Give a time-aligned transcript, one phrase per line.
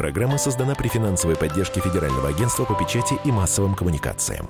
[0.00, 4.48] Программа создана при финансовой поддержке Федерального агентства по печати и массовым коммуникациям.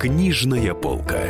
[0.00, 1.22] Книжная полка.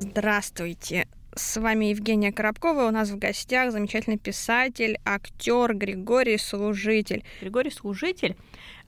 [0.00, 1.06] Здравствуйте.
[1.38, 2.86] С вами Евгения Коробкова.
[2.86, 7.24] У нас в гостях замечательный писатель, актер Григорий Служитель.
[7.42, 8.36] Григорий Служитель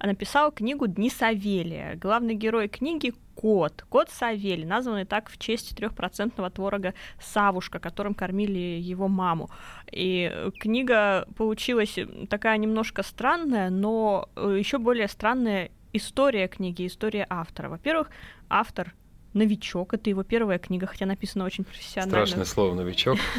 [0.01, 1.97] написал книгу «Дни Савелия».
[1.97, 3.85] Главный герой книги— кот.
[3.91, 9.51] Кот Савелий, названный так в честь трехпроцентного творога Савушка, которым кормили его маму.
[9.93, 11.99] И книга получилась
[12.31, 17.69] такая немножко странная, но еще более странная история книги, история автора.
[17.69, 18.09] Во-первых,
[18.49, 18.95] автор
[19.35, 19.95] новичок.
[19.95, 22.27] Это его первая книга, хотя написана очень профессионально.
[22.27, 23.19] Страшное слово новичок.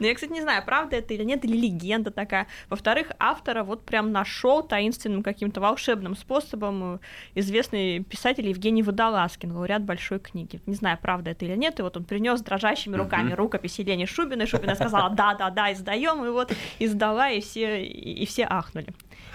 [0.00, 2.46] Но я, кстати, не знаю, правда это или нет, или легенда такая.
[2.68, 6.98] Во-вторых, автора вот прям нашел таинственным каким-то волшебным способом э,
[7.34, 10.60] известный писатель Евгений Водолазкин, лауреат большой книги.
[10.66, 14.46] Не знаю, правда это или нет, и вот он принес дрожащими руками рукопись Елене Шубиной.
[14.46, 18.88] Шубина сказала, да-да-да, издаем, и вот издала, и все, и все ахнули.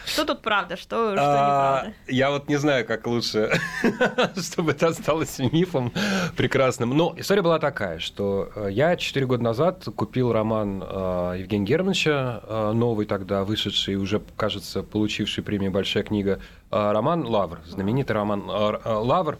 [0.05, 1.93] Что тут правда, что, что а, неправда?
[2.07, 3.51] Я вот не знаю, как лучше,
[4.37, 5.93] чтобы это осталось мифом
[6.35, 6.89] прекрасным.
[6.89, 12.41] Но история была такая, что э, я 4 года назад купил роман э, Евгения Германовича,
[12.43, 16.39] э, новый тогда вышедший, уже, кажется, получивший премию «Большая книга»,
[16.69, 19.37] роман «Лавр», знаменитый роман «Лавр»,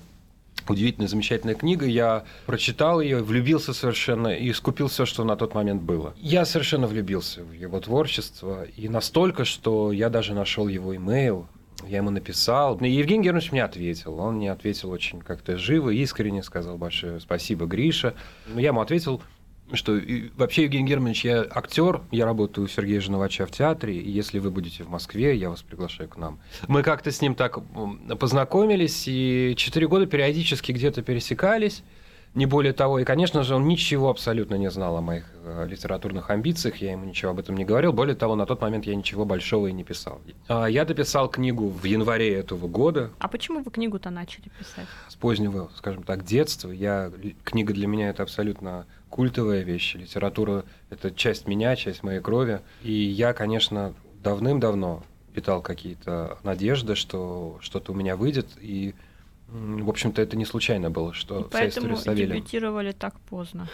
[0.68, 1.86] удивительная, замечательная книга.
[1.86, 6.14] Я прочитал ее, влюбился совершенно и скупил все, что на тот момент было.
[6.18, 8.66] Я совершенно влюбился в его творчество.
[8.76, 11.48] И настолько, что я даже нашел его имейл,
[11.88, 12.78] я ему написал.
[12.78, 14.20] И Евгений Германович мне ответил.
[14.20, 18.14] Он мне ответил очень как-то живо, искренне, сказал большое спасибо, Гриша.
[18.56, 19.22] Я ему ответил,
[19.72, 20.00] что
[20.36, 24.52] вообще, Евгений Германович, я актер, я работаю у Сергея Женовача в театре, и если вы
[24.52, 26.40] будете в Москве, я вас приглашаю к нам.
[26.68, 27.60] Мы как-то с ним так
[28.20, 31.84] познакомились, и четыре года периодически где-то пересекались,
[32.36, 33.00] не более того.
[33.00, 37.06] И, конечно же, он ничего абсолютно не знал о моих э, литературных амбициях, я ему
[37.06, 37.94] ничего об этом не говорил.
[37.94, 40.20] Более того, на тот момент я ничего большого и не писал.
[40.48, 43.12] А я дописал книгу в январе этого года.
[43.20, 44.88] А почему вы книгу-то начали писать?
[45.10, 46.72] С позднего, скажем так, детства.
[46.72, 47.12] Я,
[47.44, 49.94] книга для меня это абсолютно культовая вещь.
[49.94, 52.62] Литература– это часть меня, часть моей крови.
[52.82, 53.94] И я, конечно,
[54.24, 55.04] давным-давно
[55.36, 58.48] питал какие-то надежды, что что-то у меня выйдет.
[58.60, 58.96] И,
[59.48, 62.38] в общем-то, это не случайно было, что и вся история с Савелием.
[62.38, 63.70] дебютировали так поздно.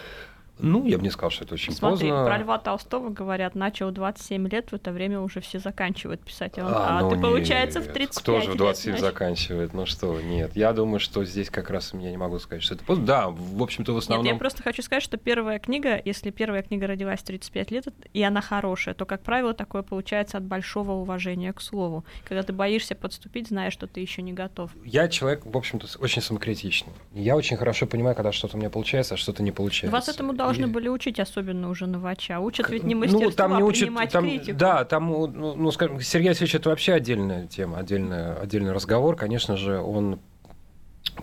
[0.62, 2.24] Ну, я бы не сказал, что это очень Смотри, поздно.
[2.26, 6.54] про Льва Толстого говорят, начал 27 лет, в это время уже все заканчивают писать.
[6.58, 7.24] А, а ну ты, нет.
[7.24, 9.74] получается, в 35 Кто же в 27 лет, заканчивает?
[9.74, 10.52] Ну что, нет.
[10.54, 13.06] Я думаю, что здесь как раз я не могу сказать, что это поздно.
[13.06, 14.24] Да, в общем-то, в основном...
[14.24, 17.86] Нет, я просто хочу сказать, что первая книга, если первая книга родилась в 35 лет,
[18.12, 22.04] и она хорошая, то, как правило, такое получается от большого уважения к слову.
[22.24, 24.70] Когда ты боишься подступить, зная, что ты еще не готов.
[24.84, 26.92] Я человек, в общем-то, очень самокритичный.
[27.12, 29.92] Я очень хорошо понимаю, когда что-то у меня получается, а что-то не получается.
[29.92, 32.40] Вас этому должны были учить, особенно уже новача.
[32.40, 34.58] Учат ведь не мастерству, ну, там не а учат, там, критику.
[34.58, 39.16] Да, там, ну, ну, скажем, Сергей Васильевич, это вообще отдельная тема, отдельный, отдельный разговор.
[39.16, 40.20] Конечно же, он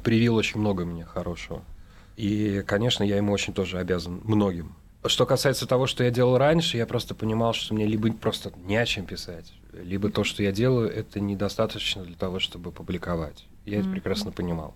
[0.04, 1.64] привил очень много мне хорошего.
[2.16, 4.76] И, конечно, я ему очень тоже обязан многим.
[5.06, 8.76] Что касается того, что я делал раньше, я просто понимал, что мне либо просто не
[8.76, 13.46] о чем писать, либо то, что я делаю, это недостаточно для того, чтобы публиковать.
[13.66, 13.82] Я mm-hmm.
[13.82, 14.74] это прекрасно понимал.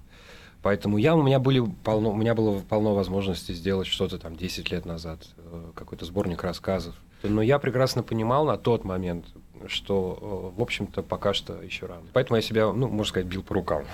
[0.61, 4.71] Поэтому я, у меня были полно, у меня было полно возможностей сделать что-то там 10
[4.71, 6.95] лет назад, э, какой-то сборник рассказов.
[7.23, 9.25] Но я прекрасно понимал на тот момент,
[9.67, 12.05] что, э, в общем-то, пока что еще рано.
[12.13, 13.85] Поэтому я себя, ну, можно сказать, бил по рукам.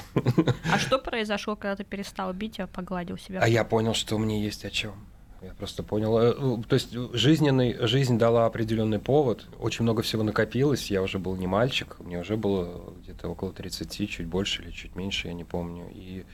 [0.71, 3.39] А что произошло, когда ты перестал бить, а погладил себя?
[3.41, 4.93] А я понял, что мне есть о чем.
[5.41, 6.17] Я просто понял.
[6.17, 9.45] Э, то есть жизненный, жизнь дала определенный повод.
[9.59, 10.89] Очень много всего накопилось.
[10.89, 11.97] Я уже был не мальчик.
[11.99, 15.89] Мне уже было где-то около 30, чуть больше или чуть меньше, я не помню.
[15.93, 16.25] И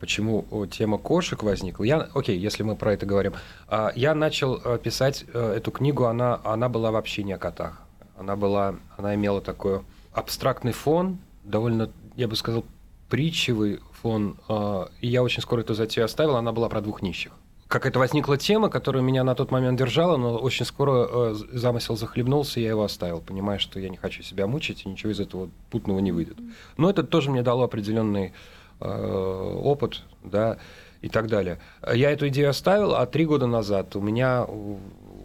[0.00, 1.84] почему тема кошек возникла.
[1.84, 3.34] Я, окей, если мы про это говорим,
[3.68, 7.82] а, я начал э, писать э, эту книгу, она, она была вообще не о котах.
[8.16, 9.80] Она была, она имела такой
[10.12, 12.64] абстрактный фон, довольно, я бы сказал,
[13.08, 14.36] притчевый фон.
[14.48, 17.32] А, и я очень скоро эту затею оставил, она была про двух нищих.
[17.68, 21.96] Как это возникла тема, которая меня на тот момент держала, но очень скоро э, замысел
[21.96, 25.20] захлебнулся, и я его оставил, понимая, что я не хочу себя мучить, и ничего из
[25.20, 26.38] этого путного не выйдет.
[26.78, 28.32] Но это тоже мне дало определенный
[28.80, 30.58] опыт, да,
[31.00, 31.58] и так далее.
[31.92, 34.44] Я эту идею оставил, а три года назад у меня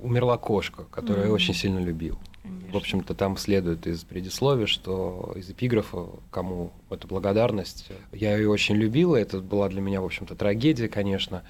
[0.01, 1.29] умерла кошка, которую mm-hmm.
[1.29, 2.19] я очень сильно любил.
[2.43, 2.71] Конечно.
[2.73, 7.89] В общем-то, там следует из предисловия, что из эпиграфа, кому это благодарность.
[8.11, 11.43] Я ее очень любил, это была для меня, в общем-то, трагедия, конечно.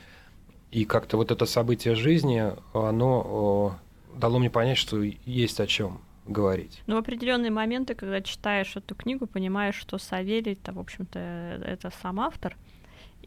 [0.72, 3.78] И как-то вот это событие жизни, оно
[4.16, 6.82] дало мне понять, что есть о чем говорить.
[6.88, 11.20] Но ну, в определенные моменты, когда читаешь эту книгу, понимаешь, что Савелий, это, в общем-то,
[11.20, 12.56] это сам автор.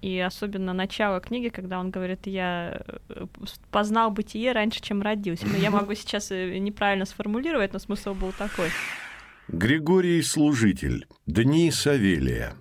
[0.00, 3.26] И особенно начало книги, когда он говорит, я э,
[3.70, 5.46] познал бытие раньше, чем родился.
[5.46, 8.68] Но я могу сейчас э, неправильно сформулировать, но смысл был такой.
[9.48, 11.06] Григорий Служитель.
[11.26, 12.54] Дни Савелия.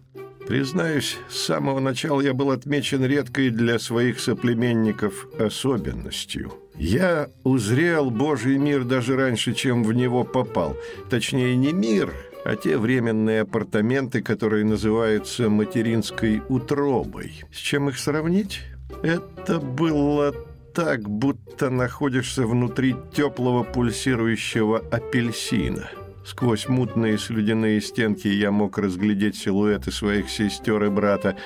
[0.47, 6.53] Признаюсь, с самого начала я был отмечен редкой для своих соплеменников особенностью.
[6.77, 10.75] Я узрел Божий мир даже раньше, чем в него попал.
[11.09, 12.13] Точнее, не мир,
[12.43, 17.43] а те временные апартаменты, которые называются материнской утробой.
[17.51, 18.61] С чем их сравнить?
[19.01, 20.33] Это было
[20.73, 25.89] так, будто находишься внутри теплого пульсирующего апельсина.
[26.25, 31.37] Сквозь мутные слюдяные стенки я мог разглядеть силуэты своих сестер и брата,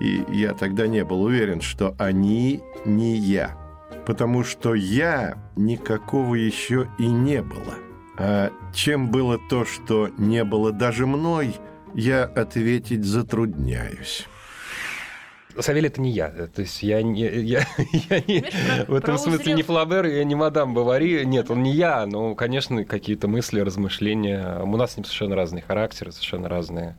[0.00, 3.67] и я тогда не был уверен, что они не я.
[4.08, 7.74] Потому что я никакого еще и не было.
[8.16, 11.54] А чем было то, что не было даже мной,
[11.94, 14.26] я ответить затрудняюсь.
[15.58, 16.30] Савелий это не я.
[16.30, 17.66] То есть я не, я,
[18.08, 18.50] я не
[18.86, 21.24] в этом смысле не Флабер, я не мадам Бавари.
[21.24, 24.60] Нет, он не я, но, конечно, какие-то мысли, размышления.
[24.62, 26.96] У нас с ним совершенно разные характеры, совершенно разные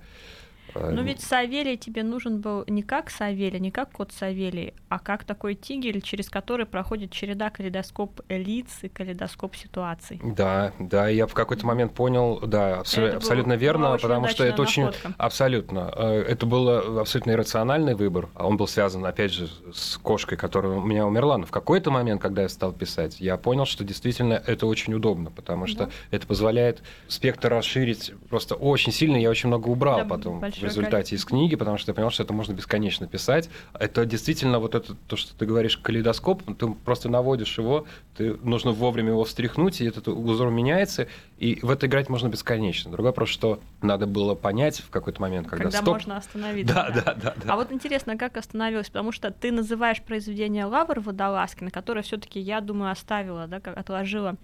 [0.76, 5.24] Но ведь Савелий тебе нужен был не как Савелий, не как кот Савелий, а как
[5.24, 10.20] такой тигель, через который проходит череда калейдоскоп лиц и калейдоскоп ситуаций.
[10.24, 14.86] Да, да, я в какой-то момент понял, да, абсолютно, абсолютно верно, потому что это очень...
[14.86, 15.14] Находка.
[15.18, 15.92] Абсолютно.
[15.96, 18.30] Э, это был абсолютно иррациональный выбор.
[18.36, 21.38] а Он был связан, опять же, с кошкой, которая у меня умерла.
[21.38, 25.32] Но в какой-то момент, когда я стал писать, я понял, что действительно это очень удобно,
[25.32, 25.92] потому что да.
[26.12, 29.18] это позволяет спектр расширить просто очень сильно.
[29.18, 32.24] Я очень много убрал да, потом в результате из книги, потому что я понял, что
[32.24, 33.50] это можно бесконечно писать.
[33.74, 37.86] Это действительно вот это, то, что ты говоришь, калейдоскоп, ты просто наводишь его,
[38.16, 41.08] ты нужно вовремя его встряхнуть, и этот узор меняется,
[41.38, 42.92] и в это играть можно бесконечно.
[42.92, 45.94] Другой вопрос, что надо было понять в какой-то момент, когда, когда стоп.
[45.96, 46.74] можно остановиться.
[46.74, 47.54] Да, да, да, да, да.
[47.54, 52.40] А вот интересно, как остановилась, потому что ты называешь произведение Лавр Водолазкина, которое все таки
[52.40, 54.36] я думаю, оставила, да, как отложила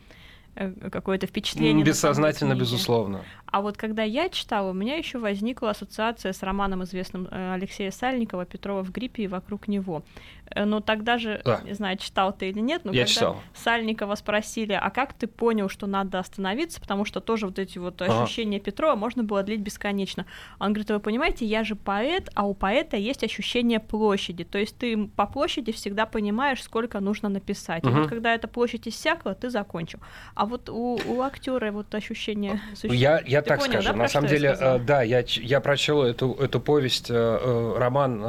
[0.91, 1.85] какое-то впечатление.
[1.85, 3.23] Бессознательно, безусловно.
[3.45, 7.91] А вот когда я читала, у меня еще возникла ассоциация с романом известным э, Алексея
[7.91, 10.03] Сальникова «Петрова в гриппе» и вокруг него.
[10.49, 11.61] Э, но тогда же, да.
[11.63, 13.41] не знаю, читал ты или нет, но я когда читал.
[13.53, 18.01] Сальникова спросили, а как ты понял, что надо остановиться, потому что тоже вот эти вот
[18.01, 18.65] ощущения ага.
[18.65, 20.25] Петрова можно было длить бесконечно.
[20.59, 24.77] Он говорит, вы понимаете, я же поэт, а у поэта есть ощущение площади, то есть
[24.77, 27.85] ты по площади всегда понимаешь, сколько нужно написать.
[27.85, 27.91] Угу.
[27.93, 29.99] И вот когда эта площадь иссякла, ты закончил.
[30.33, 33.01] А а вот у, у актера вот ощущение существует.
[33.01, 33.89] Я, я так понял, скажу.
[33.89, 38.23] Да, на самом деле, э, да, я, я прочел эту, эту повесть, э, э, роман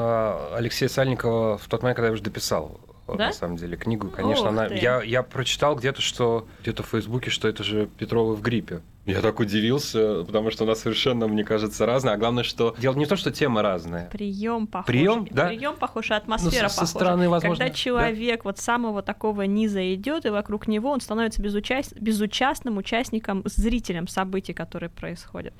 [0.54, 2.80] Алексея Сальникова в тот момент, когда я уже дописал
[3.14, 3.26] да?
[3.26, 4.08] на самом деле, книгу.
[4.10, 4.66] Конечно, она...
[4.66, 8.80] я, я прочитал где-то, что где-то в Фейсбуке, что это же Петровы в гриппе.
[9.06, 12.14] Я так удивился, потому что у нас совершенно, мне кажется, разные.
[12.14, 14.10] А главное, что дело не то, что тема разная.
[14.10, 14.86] Прием похож.
[14.86, 15.46] Прием, да?
[15.46, 16.90] Прием похож, атмосфера ну, со, похожа.
[16.90, 17.64] стороны, возможно.
[17.64, 18.48] Когда человек да?
[18.48, 21.92] вот самого такого низа идет, и вокруг него он становится безучаст...
[21.96, 25.54] безучастным участником, зрителем событий, которые происходят.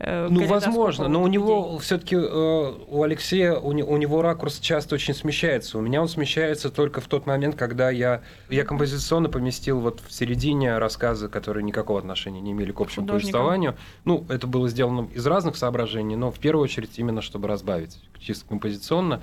[0.00, 4.96] Э, ну, возможно, но у него все-таки э, у Алексея у, у него ракурс часто
[4.96, 5.78] очень смещается.
[5.78, 10.12] У меня он смещается только в тот момент, когда я я композиционно поместил вот в
[10.12, 13.76] середине рассказы, которые никакого отношения не имели к общему повествованию.
[14.04, 18.46] Ну, это было сделано из разных соображений, но в первую очередь именно чтобы разбавить чисто
[18.48, 19.22] композиционно.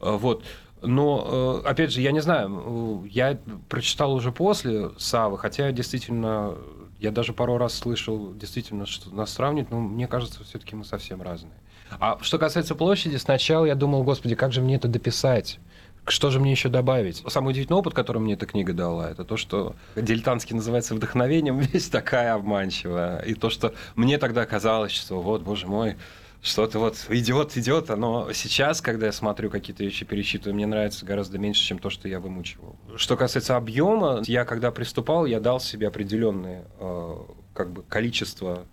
[0.00, 0.44] Э, вот.
[0.82, 6.54] Но, опять же, я не знаю, я прочитал уже после Савы, хотя действительно
[7.00, 11.22] я даже пару раз слышал, действительно, что нас сравнивают, но мне кажется, все-таки мы совсем
[11.22, 11.54] разные.
[11.98, 15.58] А что касается площади, сначала я думал, господи, как же мне это дописать?
[16.06, 17.22] Что же мне еще добавить?
[17.28, 21.88] Самый удивительный опыт, который мне эта книга дала, это то, что дилетантски называется вдохновением, весь
[21.88, 23.20] такая обманчивая.
[23.20, 25.96] И то, что мне тогда казалось, что вот, боже мой,
[26.42, 31.38] что-то вот идет, идет, но сейчас, когда я смотрю какие-то вещи, пересчитываю, мне нравится гораздо
[31.38, 32.76] меньше, чем то, что я вымучивал.
[32.96, 37.16] Что касается объема, я когда приступал, я дал себе определенное э,
[37.52, 38.64] как бы количество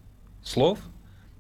[0.44, 0.80] слов,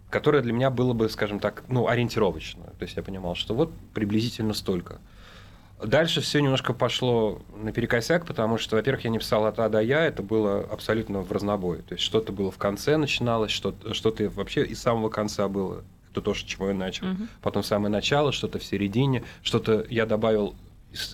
[0.09, 2.65] которое для меня было бы, скажем так, ну, ориентировочно.
[2.77, 4.99] То есть я понимал, что вот приблизительно столько.
[5.81, 10.05] Дальше все немножко пошло наперекосяк, потому что, во-первых, я не писал от А до Я,
[10.05, 11.83] это было абсолютно в разнобой.
[11.83, 15.83] То есть что-то было в конце начиналось, что-то, что-то вообще из самого конца было
[16.21, 17.07] то, то, чего я начал.
[17.07, 17.27] Угу.
[17.41, 20.55] Потом самое начало, что-то в середине, что-то я добавил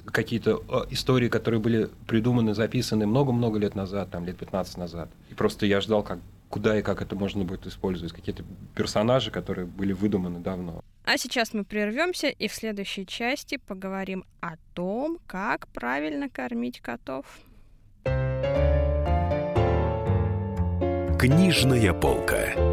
[0.06, 5.10] какие-то истории, которые были придуманы, записаны много-много лет назад, там лет 15 назад.
[5.30, 6.20] И просто я ждал, как,
[6.50, 8.14] куда и как это можно будет использовать.
[8.14, 8.44] Какие-то
[8.76, 10.82] персонажи, которые были выдуманы давно.
[11.06, 17.26] А сейчас мы прервемся и в следующей части поговорим о том, как правильно кормить котов.
[21.20, 22.73] Книжная полка.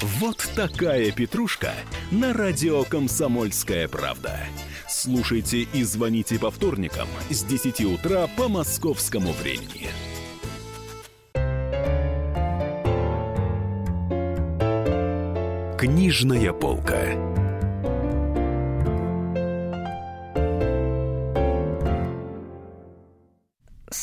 [0.00, 1.72] Вот такая петрушка
[2.12, 4.38] на радио «Комсомольская правда».
[4.88, 9.88] Слушайте и звоните по вторникам с 10 утра по московскому времени.
[15.76, 17.47] Книжная полка.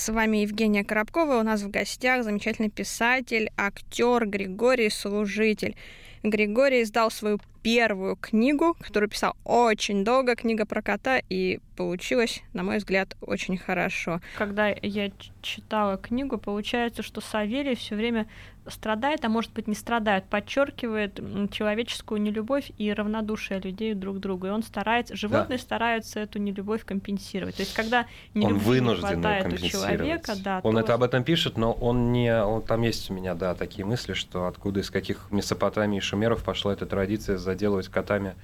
[0.06, 1.40] С вами Евгения Коробкова.
[1.40, 5.76] У нас в гостях замечательный писатель, актер Григорий Служитель.
[6.22, 12.63] Григорий издал свою первую книгу, которую писал очень долго, книга про кота, и получилось, на
[12.63, 14.22] мой взгляд, очень хорошо.
[14.38, 18.27] Когда я читала книгу, получается, что Савелий все время
[18.67, 21.20] страдает, а может быть не страдает, подчеркивает
[21.51, 24.48] человеческую нелюбовь и равнодушие людей друг к другу.
[24.48, 25.63] И он старается, животные да.
[25.63, 27.55] стараются эту нелюбовь компенсировать.
[27.55, 30.79] То есть, когда он вынужден не у человека, да, он то...
[30.82, 34.13] это об этом пишет, но он не, он, там есть у меня, да, такие мысли,
[34.13, 38.36] что откуда из каких Месопотамии и Шумеров пошла эта традиция заделывать котами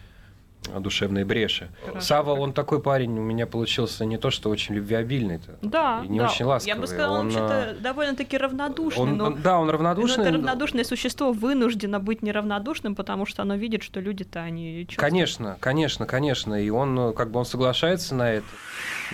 [0.80, 1.70] душевные бреши.
[1.86, 2.06] Хорошо.
[2.06, 6.08] Сава, он такой парень у меня получился не то, что очень любвеобильный, -то, да, и
[6.08, 6.26] не да.
[6.26, 6.76] очень ласковый.
[6.76, 9.04] Я бы сказала, он, он вообще-то довольно-таки равнодушный.
[9.04, 10.18] Он, но, да, он равнодушный.
[10.18, 15.00] Но это равнодушное существо вынуждено быть неравнодушным, потому что оно видит, что люди-то они чувствуют.
[15.00, 18.46] Конечно, конечно, конечно, и он как бы он соглашается на это.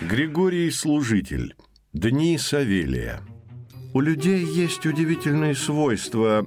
[0.02, 1.56] Григорий Служитель.
[1.94, 3.22] Дни Савелия.
[3.94, 6.46] У людей есть удивительные свойства,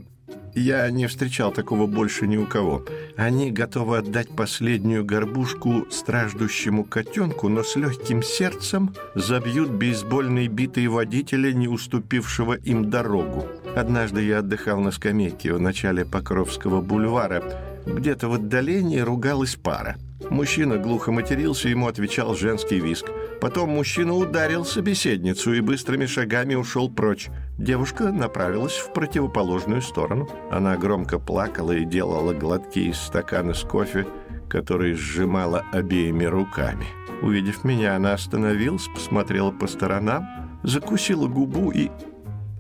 [0.55, 2.85] я не встречал такого больше ни у кого.
[3.17, 11.53] Они готовы отдать последнюю горбушку страждущему котенку, но с легким сердцем забьют бейсбольной битой водителя,
[11.53, 13.47] не уступившего им дорогу.
[13.77, 17.43] Однажды я отдыхал на скамейке в начале Покровского бульвара.
[17.87, 19.97] Где-то в отдалении ругалась пара.
[20.29, 23.07] Мужчина глухо матерился, ему отвечал женский виск.
[23.41, 27.29] Потом мужчина ударил собеседницу и быстрыми шагами ушел прочь.
[27.61, 30.27] Девушка направилась в противоположную сторону.
[30.51, 34.07] Она громко плакала и делала глотки из стакана с кофе,
[34.49, 36.87] который сжимала обеими руками.
[37.21, 40.27] Увидев меня, она остановилась, посмотрела по сторонам,
[40.63, 41.91] закусила губу и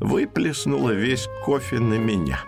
[0.00, 2.40] выплеснула весь кофе на меня.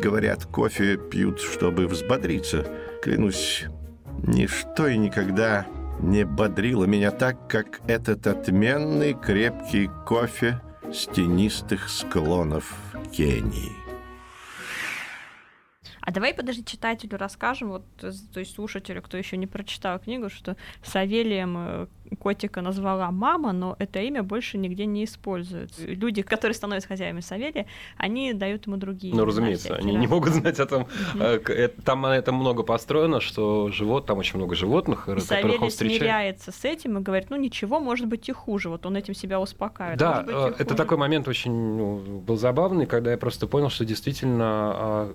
[0.00, 2.66] Говорят, кофе пьют, чтобы взбодриться.
[3.02, 3.66] Клянусь,
[4.22, 5.66] ничто и никогда
[5.98, 10.60] не бодрило меня так, как этот отменный крепкий кофе
[10.92, 12.74] с тенистых склонов
[13.12, 13.79] Кении.
[16.10, 20.56] А давай, подожди, читателю расскажем, вот, то есть слушателю, кто еще не прочитал книгу, что
[20.82, 21.86] Савелием э,
[22.16, 25.86] котика назвала мама, но это имя больше нигде не используется.
[25.86, 29.14] Люди, которые становятся хозяевами Савелия, они дают ему другие.
[29.14, 30.00] Ну, разумеется, они раз.
[30.00, 30.88] не могут знать о том.
[31.14, 31.82] Mm-hmm.
[31.84, 36.00] Там на этом много построено, что живот, там очень много животных, и которых он встречает.
[36.00, 38.68] смиряется с этим и говорит, ну ничего, может быть и хуже.
[38.68, 39.98] Вот он этим себя успокаивает.
[39.98, 44.44] Да, быть, это такой момент очень ну, был забавный, когда я просто понял, что действительно
[44.48, 45.14] а,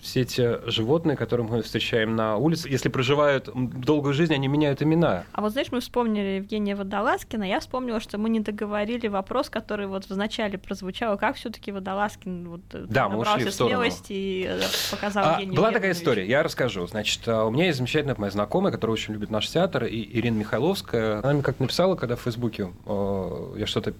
[0.00, 5.24] все те животные, которые мы встречаем на улице, если проживают долгую жизнь, они меняют имена.
[5.32, 9.86] А вот знаешь, мы вспомнили Евгения Водолазкина, я вспомнила, что мы не договорили вопрос, который
[9.86, 14.46] вот вначале прозвучал, как все таки Водолазкин вот э, да, мы ушли в смелости и
[14.48, 14.60] э,
[14.90, 16.86] показал а, Была такая история, я расскажу.
[16.86, 20.36] Значит, а, у меня есть замечательная моя знакомая, которая очень любит наш театр, и Ирина
[20.36, 21.20] Михайловская.
[21.20, 23.94] Она мне как написала, когда в Фейсбуке э, я что-то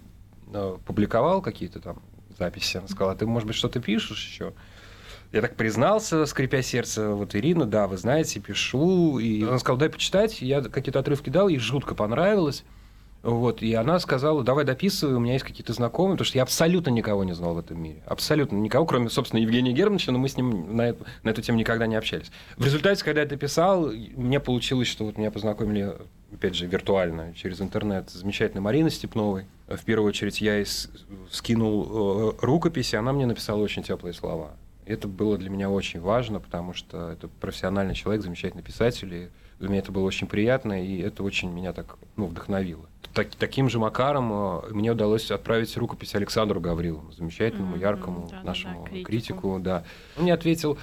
[0.85, 1.97] публиковал, какие-то там
[2.37, 4.53] записи, она сказала, «А ты, может быть, что-то пишешь еще?
[5.35, 9.19] Я так признался, скрипя сердце, вот Ирина, да, вы знаете, пишу.
[9.19, 10.41] И он сказал, дай почитать.
[10.41, 12.63] Я какие-то отрывки дал, ей жутко понравилось.
[13.21, 16.89] Вот, и она сказала, давай дописывай, у меня есть какие-то знакомые, потому что я абсолютно
[16.91, 18.01] никого не знал в этом мире.
[18.05, 21.57] Абсолютно никого, кроме, собственно, Евгения Германовича, но мы с ним на эту, на эту тему
[21.57, 22.31] никогда не общались.
[22.55, 25.97] В результате, когда я это писал, мне получилось, что вот меня познакомили,
[26.31, 29.47] опять же, виртуально, через интернет, замечательной Мариной Степновой.
[29.67, 30.67] В первую очередь я ей
[31.29, 34.51] скинул э, рукопись, и она мне написала очень теплые слова.
[34.85, 39.69] Это было для меня очень важно, потому что это профессиональный человек, замечательный писатель, и для
[39.69, 42.85] меня это было очень приятно, и это очень меня так ну, вдохновило.
[43.13, 48.43] Так, таким же макаром э, мне удалось отправить рукопись Александру Гаврилову, замечательному, mm-hmm, яркому да,
[48.43, 49.07] нашему да, да, критику.
[49.07, 49.59] критику.
[49.59, 49.83] Да.
[50.17, 50.77] Он мне ответил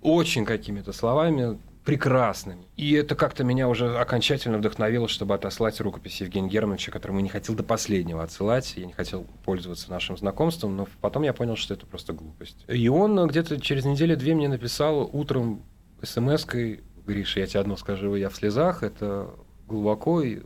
[0.00, 2.66] очень какими-то словами, прекрасными.
[2.76, 7.54] И это как-то меня уже окончательно вдохновило, чтобы отослать рукопись Евгения Германовича, которому не хотел
[7.54, 8.74] до последнего отсылать.
[8.76, 12.64] Я не хотел пользоваться нашим знакомством, но потом я понял, что это просто глупость.
[12.68, 15.62] И он где-то через неделю-две мне написал утром
[16.02, 19.30] смс-кой Гриша, я тебе одно скажу, я в слезах, это
[19.66, 20.40] глубоко и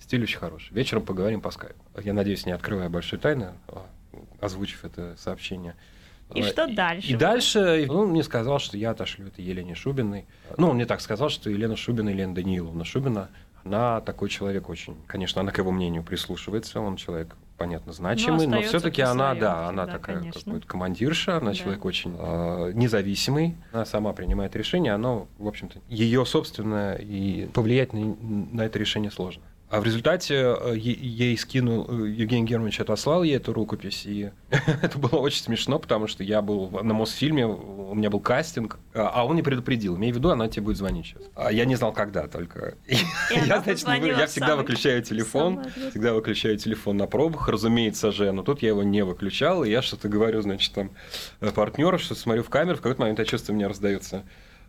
[0.00, 0.72] стиль очень хороший.
[0.74, 1.82] Вечером поговорим по скайпу.
[2.02, 3.86] Я надеюсь, не открывая большой тайны, а,
[4.40, 5.76] озвучив это сообщение.
[6.32, 7.12] И А, что дальше?
[7.12, 10.26] И дальше ну, он мне сказал, что я отошлю это Елене Шубиной.
[10.56, 13.28] Ну, он мне так сказал, что Елена Шубина, Елена Данииловна Шубина,
[13.64, 14.96] она такой человек очень...
[15.06, 19.68] Конечно, она к его мнению прислушивается, он человек понятно, значимый, но, остаётся все-таки она, да,
[19.68, 20.60] она такая конечно.
[20.60, 21.54] командирша, она Да.
[21.54, 27.92] человек очень э, независимый, она сама принимает решение, оно, в общем-то, ее собственное, и повлиять
[27.92, 29.42] на, на это решение сложно.
[29.70, 34.30] А в результате э, ей скинул, э, Евгений Германович отослал ей эту рукопись, и
[34.82, 39.10] это было очень смешно, потому что я был на Мосфильме, у меня был кастинг, а
[39.14, 41.22] а он не предупредил, имей в виду, она тебе будет звонить сейчас.
[41.34, 42.74] А я не знал, когда только.
[42.88, 42.94] И
[43.34, 48.30] Я, значит, позвонила я всегда самый- выключаю телефон, всегда выключаю телефон на пробах, разумеется же,
[48.32, 50.90] но тут я его не выключал, и я что-то говорю, значит, там,
[51.54, 54.24] партнеру, что смотрю в камеру, в какой-то момент я чувствую, у меня раздается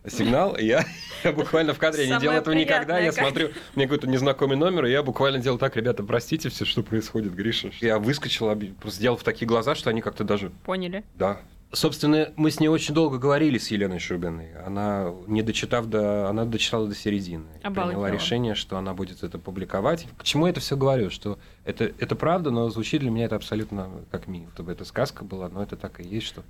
[0.08, 0.84] сигнал, и я,
[1.24, 4.86] я буквально в кадре, я не делал этого никогда, я смотрю, мне какой-то незнакомый номер,
[4.86, 7.70] и я буквально делал так, ребята, простите все, что происходит, Гриша.
[7.80, 11.04] Я выскочил, просто сделал в такие глаза, что они как-то даже Поняли.
[11.14, 11.40] да.
[11.72, 14.54] Собственно, мы с ней очень долго говорили с Еленой Шубиной.
[14.64, 16.28] Она, не дочитав до...
[16.28, 17.44] Она дочитала до середины.
[17.62, 18.02] Обалдела.
[18.02, 20.06] Приняла решение, что она будет это публиковать.
[20.16, 21.10] К чему я это все говорю?
[21.10, 24.48] Что это, это правда, но звучит для меня это абсолютно как миф.
[24.54, 26.44] Чтобы это сказка была, но это так и есть, что...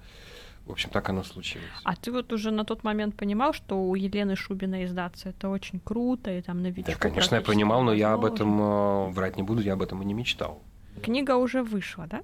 [0.67, 1.69] В общем, так оно случилось.
[1.85, 5.79] А ты вот уже на тот момент понимал, что у Елены Шубиной издаться это очень
[5.79, 9.45] круто, и там новичку Да, конечно, я понимал, но я об этом э, врать не
[9.45, 10.61] буду, я об этом и не мечтал.
[11.03, 12.23] Книга уже вышла, да?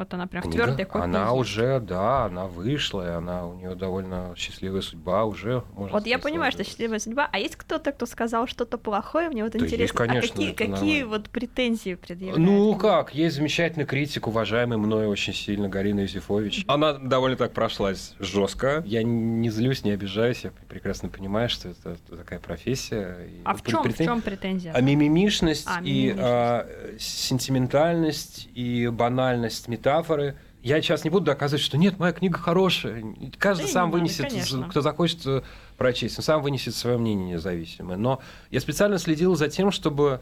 [0.00, 1.04] Вот она прям в твердой копии.
[1.04, 1.34] она есть.
[1.34, 5.62] уже, да, она вышла, и она у нее довольно счастливая судьба уже.
[5.74, 7.28] Можно Вот я понимаю, что счастливая судьба.
[7.30, 9.28] А есть кто-то, кто сказал что-то плохое?
[9.28, 12.38] Мне вот Да есть, интересно, конечно, а какие, какие вот претензии предъявляют?
[12.38, 16.64] Ну как, есть замечательный критик, уважаемый мной очень сильно, Гарина Юзефович.
[16.66, 18.82] Она довольно так прошлась жестко.
[18.86, 23.18] Я не злюсь, не обижаюсь, я прекрасно понимаю, что это такая профессия.
[23.28, 24.72] И А в пр- чем, в претен- чем претензия?
[24.74, 26.22] А мимимишность А, и мимимишность.
[26.24, 26.66] а,
[26.98, 30.36] сентиментальность и банальность метафоры.
[30.62, 33.02] Я сейчас не буду доказывать, что нет, моя книга хорошая.
[33.38, 34.68] Каждый Да сам вынесет, конечно.
[34.68, 35.42] кто захочет э,
[35.78, 37.96] прочесть, он сам вынесет свое мнение независимое.
[37.96, 40.20] Но я специально следил за тем, чтобы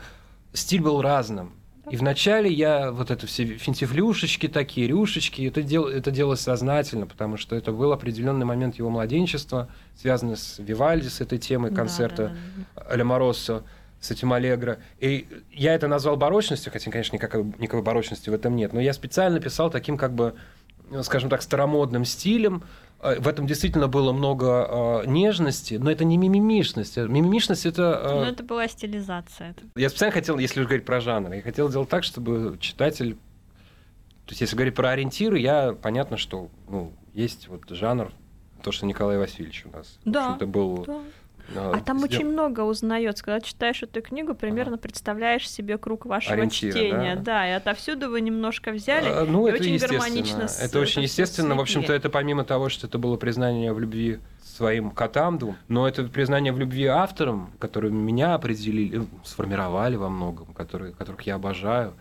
[0.52, 1.54] стиль был разным.
[1.90, 7.38] И вначале я вот это все финтифлюшечки такие, рюшечки, это, дел, это делалось сознательно, потому
[7.38, 12.36] что это был определенный момент его младенчества, связанный с Вивальди, с этой темой Да, концерта
[12.76, 12.92] да, да.
[12.92, 13.64] Аля Мороссо
[14.00, 14.78] с этим Аллегро.
[15.00, 18.72] И я это назвал барочностью, хотя, конечно, никакой, никакой барочности в этом нет.
[18.72, 20.34] Но я специально писал таким, как бы,
[20.90, 22.62] ну, скажем так, старомодным стилем.
[23.00, 26.96] Э, В этом действительно было много э, нежности, но это не мимимишность.
[26.98, 28.00] Э, Мимимишность это...
[28.04, 29.54] э, Ну, это была стилизация.
[29.74, 33.14] Я специально хотел, если уж говорить про жанр, я хотел сделать так, чтобы читатель...
[34.26, 35.72] То есть, если говорить про ориентиры, я...
[35.72, 38.12] Понятно, что ну, есть вот жанр,
[38.62, 39.98] то, что Николай Васильевич у нас.
[40.04, 40.84] Да, В общем-то, был...
[40.86, 40.98] Да.
[41.54, 43.24] Э, А там сдел- очень много узнается.
[43.24, 47.16] Когда читаешь эту книгу, примерно представляешь себе круг вашего Ориентиры, чтения.
[47.16, 47.22] да?
[47.22, 47.48] Да?
[47.48, 49.08] и отовсюду вы немножко взяли.
[49.08, 50.00] А, Ну, и это очень естественно.
[50.00, 51.54] гармонично с- это очень всё естественно.
[51.54, 55.86] В общем-то, это помимо того, что это было признание в любви своим котам двум, но
[55.86, 61.36] это признание в любви авторам, которые меня определили, э, сформировали во многом, которые, которых я
[61.36, 61.94] обожаю.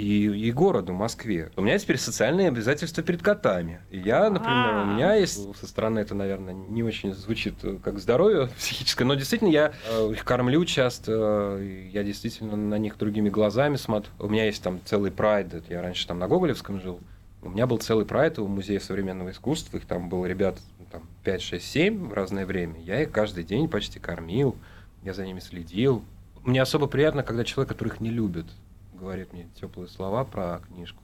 [0.00, 1.50] И, и городу, Москве.
[1.56, 3.82] У меня теперь социальные обязательства перед котами.
[3.90, 7.98] И я, например, у меня есть со стороны это, наверное, не очень звучит э, как
[7.98, 13.28] здоровье психическое, но действительно я э, их кормлю часто, э, я действительно на них другими
[13.28, 14.10] глазами смотрю.
[14.18, 16.98] У меня есть там целый прайд, я раньше там на Гоголевском жил,
[17.42, 21.02] у меня был целый прайд у Музея современного искусства, их там было ребят ну, там,
[21.24, 22.80] 5, 6, 7 в разное время.
[22.80, 24.56] Я их каждый день почти кормил,
[25.02, 26.02] я за ними следил.
[26.42, 28.46] Мне особо приятно, когда человек, который их не любит,
[29.00, 31.02] говорит мне теплые слова про книжку.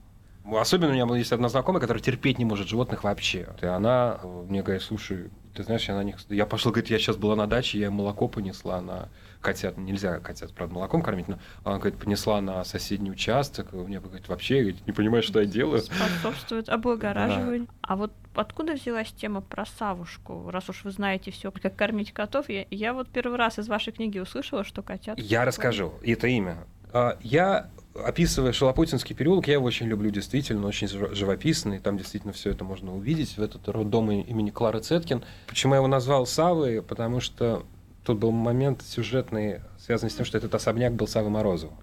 [0.55, 3.49] Особенно у меня есть одна знакомая, которая терпеть не может животных вообще.
[3.61, 6.17] И она э, мне говорит, слушай, ты знаешь, я на них...
[6.29, 9.09] Я пошла, говорит, я сейчас была на даче, я молоко понесла на
[9.41, 9.75] котят.
[9.77, 13.73] Нельзя котят, правда, молоком кормить, но она, говорит, понесла на соседний участок.
[13.73, 15.81] И Мне говорит, вообще, говорит, не понимаешь, что я делаю.
[15.81, 17.67] способствует облагораживанию.
[17.81, 20.49] А вот откуда взялась тема про Савушку?
[20.49, 23.91] Раз уж вы знаете все, как кормить котов, я, я вот первый раз из вашей
[23.91, 25.19] книги услышала, что котят...
[25.19, 25.93] Я расскажу.
[26.03, 26.65] Это имя.
[26.93, 27.69] А, Я,
[28.03, 31.79] описывая Шалопутинский переулок, я его очень люблю, действительно, очень жив- живописный.
[31.79, 33.37] Там действительно все это можно увидеть.
[33.37, 35.23] В этот роддом имени Клары Цеткин.
[35.47, 36.81] Почему я его назвал Савой?
[36.81, 37.65] Потому что
[38.03, 41.73] тут был момент сюжетный, связанный с тем, что этот особняк был Савы Морозова.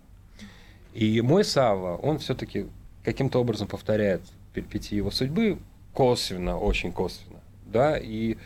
[0.93, 2.67] И мой Сава, он все-таки
[3.03, 4.23] каким-то образом повторяет
[4.53, 5.59] перипетии его судьбы,
[5.93, 7.41] косвенно, очень косвенно.
[7.67, 8.37] Да, и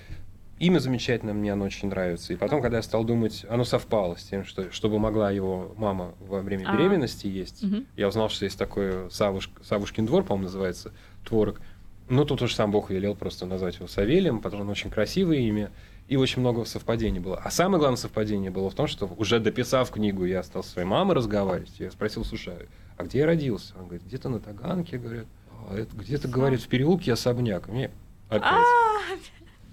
[0.58, 2.32] имя замечательное, мне оно очень нравится.
[2.32, 6.14] И потом, когда я стал думать, оно совпало с тем, что, чтобы могла его мама
[6.20, 6.76] во время А.
[6.76, 7.62] беременности есть.
[7.62, 7.86] Мгм.
[7.96, 10.92] Я узнал, что есть такой Савуш, Савушкин двор, по-моему, называется,
[11.24, 11.60] творог.
[12.08, 15.38] Ну, тут уж сам Бог велел просто назвать его Савелием, потому что он очень красивое
[15.38, 15.70] имя.
[16.08, 17.36] И очень много совпадений было.
[17.36, 20.88] А самое главное совпадение было в том, что уже дописав книгу, я стал со своей
[20.88, 21.78] мамой разговаривать.
[21.78, 22.54] Я спросил, слушай,
[22.96, 23.74] а где я родился?
[23.78, 25.26] Он говорит, где-то на Таганке, говорят.
[25.68, 27.68] «А где-то, говорит, в переулке особняк.
[27.68, 27.90] Мне
[28.30, 28.64] опять.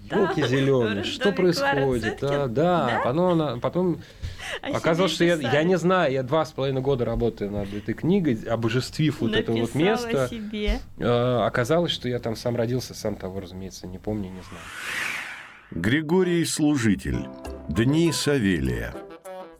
[0.10, 2.18] А, Елки зеленые, что происходит?
[2.20, 3.00] Да, да.
[3.04, 4.00] Потом, потом
[4.62, 8.38] оказалось, что я, я не знаю, я два с половиной года работаю над этой книгой,
[8.48, 10.28] обожествив вот это вот место.
[10.28, 10.80] себе.
[10.98, 14.64] Э, Оказалось, что я там сам родился, сам того, разумеется, не помню, не знаю.
[15.72, 17.26] Григорий Служитель.
[17.68, 18.94] Дни Савелия.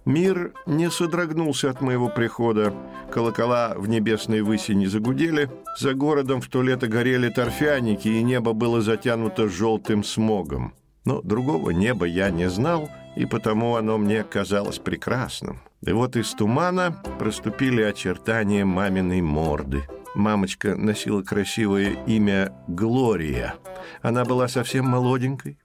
[0.06, 2.72] Мир не содрогнулся от моего прихода.
[3.10, 5.50] Колокола в небесной выси не загудели.
[5.78, 10.74] За городом в то лето горели торфяники, и небо было затянуто желтым смогом.
[11.04, 15.60] Но другого неба я не знал, и потому оно мне казалось прекрасным.
[15.84, 19.82] И вот из тумана проступили очертания маминой морды.
[20.14, 23.56] Мамочка носила красивое имя Глория.
[24.02, 25.58] Она была совсем молоденькой,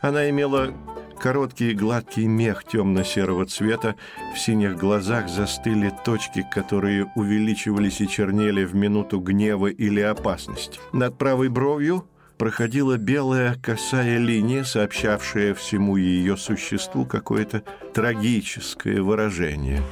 [0.00, 0.72] она имела
[1.18, 3.96] короткий гладкий мех темно-серого цвета,
[4.34, 10.80] в синих глазах застыли точки, которые увеличивались и чернели в минуту гнева или опасности.
[10.92, 19.82] Над правой бровью проходила белая косая линия, сообщавшая всему ее существу какое-то трагическое выражение.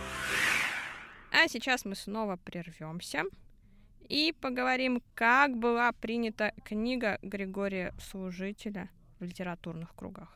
[1.33, 3.25] А сейчас мы снова прервемся
[4.09, 10.36] и поговорим, как была принята книга Григория Служителя в литературных кругах.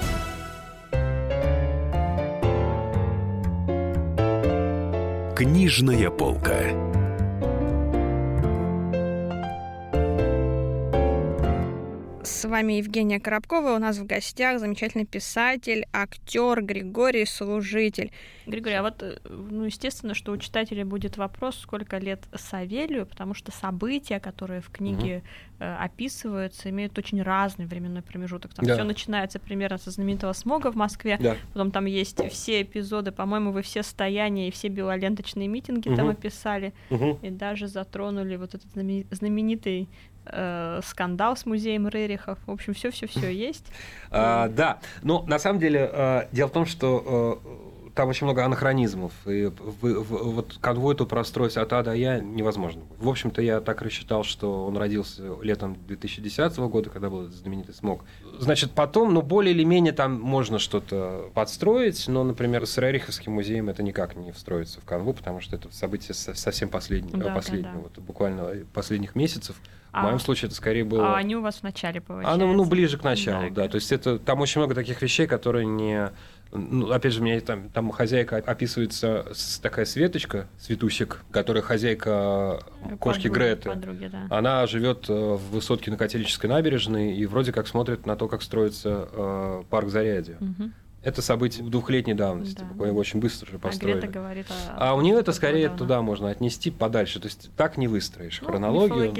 [5.41, 7.00] Книжная полка.
[12.41, 13.75] С вами Евгения Коробкова.
[13.75, 18.11] У нас в гостях замечательный писатель, актер Григорий Служитель.
[18.47, 23.35] Григорий, а вот, э, ну, естественно, что у читателя будет вопрос, сколько лет Савелию, потому
[23.35, 25.21] что события, которые в книге
[25.59, 28.55] э, описываются, имеют очень разный временной промежуток.
[28.55, 28.73] Там Да.
[28.73, 31.35] все начинается примерно со знаменитого смога в Москве, Да.
[31.53, 36.09] потом там есть все эпизоды, по-моему, вы все стояния и все белоленточные митинги там Мгм.
[36.09, 36.73] описали.
[36.89, 37.19] Мгм.
[37.21, 39.87] И даже затронули вот этот знаме- знаменитый
[40.25, 42.39] э, скандал с музеем Рерихов.
[42.45, 43.65] В общем, все-все-все есть.
[44.09, 48.45] А, да, но на самом деле э, дело в том, что э, там очень много
[48.45, 49.11] анахронизмов.
[49.27, 52.83] И в- в- вот конвой тут простроить от А до Я невозможно.
[52.97, 58.05] В общем-то, я так рассчитал, что он родился летом 2010 года, когда был знаменитый смог.
[58.39, 63.67] Значит, потом, ну, более или менее там можно что-то подстроить, но, например, с Рериховским музеем
[63.67, 67.35] это никак не встроится в канву, потому что это событие со- совсем последнее, Да, да,
[67.35, 67.79] последнее да.
[67.79, 69.57] вот буквально последних месяцев.
[69.91, 71.15] В А- моем случае это скорее было...
[71.15, 72.33] А они у вас в начале, получается.
[72.33, 73.63] Оно, ну, ближе к началу, да.
[73.63, 73.67] Да.
[73.67, 76.11] То есть это там очень много таких вещей, которые не.
[76.53, 82.61] Ну, опять же, у меня там, там хозяйка описывается с такая Светочка, Светусик, которая хозяйка
[82.89, 83.69] Э, кошки подруги- Греты.
[83.69, 84.27] подруги, да.
[84.29, 88.41] Она живет э, в высотке на Котельнической набережной и вроде как смотрит на то, как
[88.43, 90.37] строится э, парк Зарядье.
[90.39, 90.73] Мгм.
[91.03, 92.63] Это событие двухлетней давности.
[92.77, 92.91] Да.
[92.91, 93.99] очень быстро же А построили.
[94.01, 94.91] Грета говорит о...
[94.91, 95.77] А у нее это скорее давно.
[95.79, 97.19] туда можно отнести подальше.
[97.19, 99.11] То есть так не выстроишь Ну, хронологию.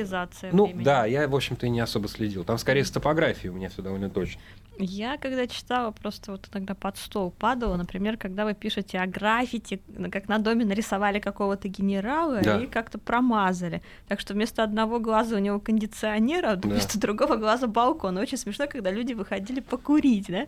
[0.51, 0.83] Ну времени.
[0.83, 2.43] да, я, в общем-то, и не особо следил.
[2.43, 4.39] Там скорее с топографией у меня все довольно точно.
[4.79, 9.81] Я, когда читала, просто вот иногда под стол падала, например, когда вы пишете о граффити,
[10.11, 12.57] как на доме нарисовали какого-то генерала Да.
[12.59, 13.81] и как-то промазали.
[14.07, 16.69] Так что вместо одного глаза у него кондиционер, а Да.
[16.69, 18.17] вместо другого глаза балкон.
[18.17, 20.45] Очень смешно, когда люди выходили покурить, да?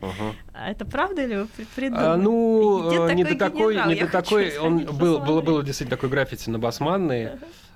[0.54, 2.06] А это правда или придумали?
[2.06, 3.90] А, ну, э, не до такой, генерал?
[3.90, 7.32] не до такой, он был, было, было действительно такой граффити на Басманной,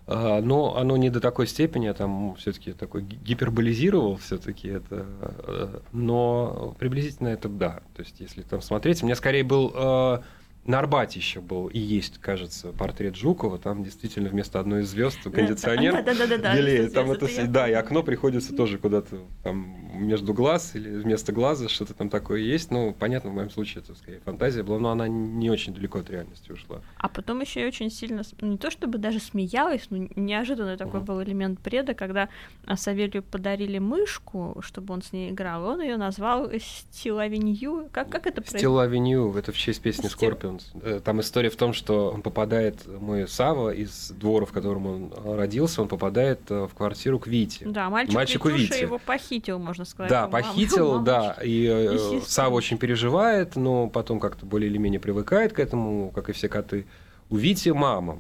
[0.06, 5.06] а, но оно не до такой степени, а там все-таки такой ги- гиперболизировал все-таки это,
[5.20, 7.82] э, но приблизительно это да.
[7.96, 10.20] То есть, если там смотреть, у меня скорее был э,
[10.68, 13.58] на Арбате еще был и есть, кажется, портрет Жукова.
[13.58, 16.94] Там действительно вместо одной из звезд кондиционер Да, да, да, да, да, белеет.
[16.94, 21.70] Там это, я да, и окно приходится тоже куда-то там между глаз или вместо глаза
[21.70, 22.70] что-то там такое есть.
[22.70, 26.10] Ну, понятно, в моем случае это скорее фантазия была, но она не очень далеко от
[26.10, 26.82] реальности ушла.
[26.98, 31.24] А потом еще и очень сильно, не то чтобы даже смеялась, но неожиданный такой был
[31.24, 32.30] элемент преда, когда
[32.66, 37.90] а, Савелью подарили мышку, чтобы он с ней играл, он ее назвал Стилавинью.
[37.92, 38.60] Как, как это происходит?
[38.60, 40.18] Стил Авеню, это в честь песни Стил-
[40.58, 40.82] Scorpions.
[40.84, 45.14] Э, Там история в том, что он попадает, мой Сава, из двора, в котором он
[45.16, 47.66] э, родился, он попадает э, в квартиру к Вите.
[47.68, 48.82] Да, мальчик, Мальчику Витюша Вите.
[48.86, 50.10] его похитил, можно сказать.
[50.10, 51.06] Да, похитил, Мамочка.
[51.38, 52.22] да, и э, Естественно.
[52.26, 56.50] Сава очень переживает, но потом как-то более или менее привыкает к этому, как и все
[56.50, 56.86] коты.
[57.30, 58.18] у Вити мама э,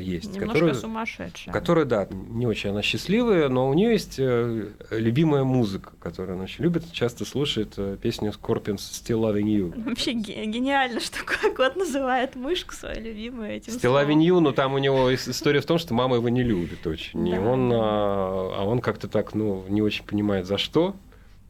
[0.00, 1.52] есть, Немножко которая, сумасшедшая.
[1.54, 6.44] которая, да, не очень она счастливая, но у нее есть э, любимая музыка, которую она
[6.44, 9.84] очень любит, часто слушает э, песню Scorpions «Still Loving You».
[9.88, 11.18] Вообще ге- гениально, что
[11.56, 14.08] кот называет мышку свою любимую этим Still словом.
[14.10, 16.84] Loving You, но там у него ис- история в том, что мама его не любит
[16.86, 17.26] очень.
[17.28, 20.96] И он, а, а он как-то так, ну, не очень понимает, за что.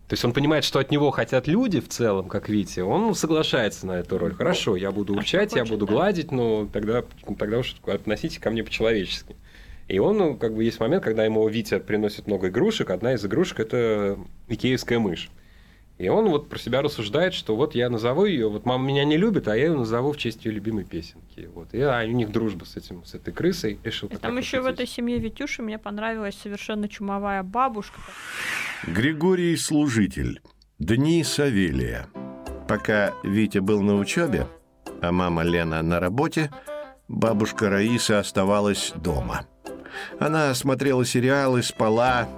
[0.09, 3.87] То есть он понимает, что от него хотят люди в целом, как Витя, он соглашается
[3.87, 4.35] на эту роль.
[4.35, 7.05] Хорошо, я буду А урчать, я буду гладить, но тогда,
[7.39, 9.37] тогда уж относитесь ко мне по-человечески.
[9.87, 12.89] И он, ну, как бы есть момент, когда ему Витя приносит много игрушек.
[12.89, 14.19] Одна из игрушек это
[14.49, 15.29] икеевская мышь.
[15.99, 19.17] И он вот про себя рассуждает, что вот я назову ее, вот мама меня не
[19.17, 21.51] любит, а я ее назову в честь ее любимой песенки.
[21.53, 21.75] Вот.
[21.75, 23.81] И а, у них дружба с этим, с этой крысой.
[23.83, 28.01] Решил И там еще в этой семье Витюши мне понравилась совершенно чумовая бабушка.
[28.87, 30.41] Григорий Служитель.
[30.79, 32.07] Дни Савелия.
[32.69, 34.47] Пока Витя был на учебе,
[35.03, 36.53] а мама Лена на работе,
[37.09, 39.47] бабушка Раиса оставалась дома.
[40.21, 42.29] Она смотрела сериалы, спала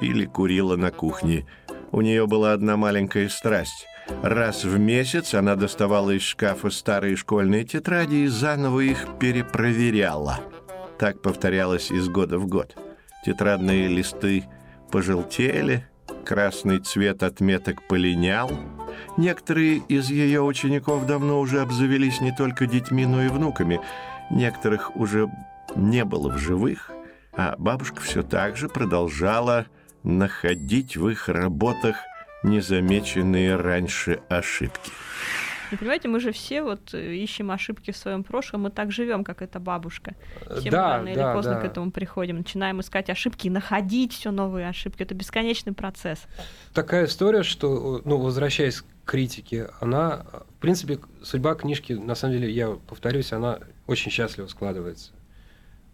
[0.00, 1.46] или курила на кухне.
[1.92, 3.86] У нее была одна маленькая страсть.
[4.22, 10.40] Раз в месяц она доставала из шкафа старые школьные тетради и заново их перепроверяла.
[10.98, 12.76] Так повторялось из года в год.
[13.24, 14.44] Тетрадные листы
[14.90, 15.86] пожелтели,
[16.24, 18.50] красный цвет отметок полинял.
[19.16, 23.80] Некоторые из ее учеников давно уже обзавелись не только детьми, но и внуками.
[24.30, 25.28] Некоторых уже
[25.74, 26.90] не было в живых,
[27.32, 29.66] а бабушка все так же продолжала
[30.02, 31.96] находить в их работах
[32.42, 34.90] незамеченные раньше ошибки.
[35.70, 39.22] И понимаете, мы же все вот э, ищем ошибки в своем прошлом, мы так живем,
[39.22, 40.16] как эта бабушка.
[40.40, 41.60] Все мы Да, рано или да, поздно да.
[41.60, 45.02] к этому приходим, начинаем искать ошибки и находить все новые ошибки.
[45.02, 46.24] Это бесконечный процесс.
[46.74, 50.24] Такая история, что, ну, возвращаясь к критике, она,
[50.56, 55.12] в принципе, судьба книжки, на самом деле, я повторюсь, она очень счастливо складывается.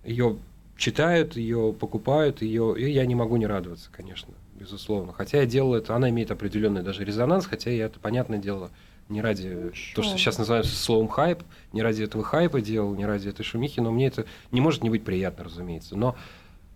[0.05, 0.39] Ее
[0.77, 5.13] читают, ее покупают, ее, и я не могу не радоваться, конечно, безусловно.
[5.13, 8.71] Хотя я делал это, она имеет определенный даже резонанс, хотя я это, понятное дело,
[9.09, 13.29] не ради то, что сейчас называется словом хайп, не ради этого хайпа делал, не ради
[13.29, 15.97] этой шумихи, но мне это не может не быть приятно, разумеется.
[15.97, 16.17] Но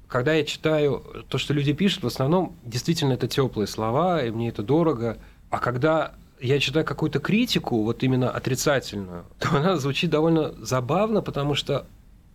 [0.06, 4.48] когда я читаю то, что люди пишут, в основном действительно это теплые слова, и мне
[4.48, 5.18] это дорого.
[5.50, 11.54] А когда я читаю какую-то критику, вот именно отрицательную, то она звучит довольно забавно, потому
[11.54, 11.86] что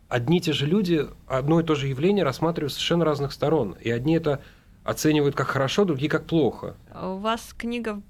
[0.10, 3.76] одни и те же люди одно и то же явление рассматривают с совершенно разных сторон.
[3.82, 4.42] И одни это
[4.84, 6.76] оценивают как хорошо, другие как плохо.
[6.94, 8.02] У вас книга,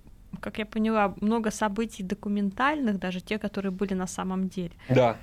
[0.41, 4.71] как я поняла, много событий документальных, даже те, которые были на самом деле.
[4.89, 5.17] Да.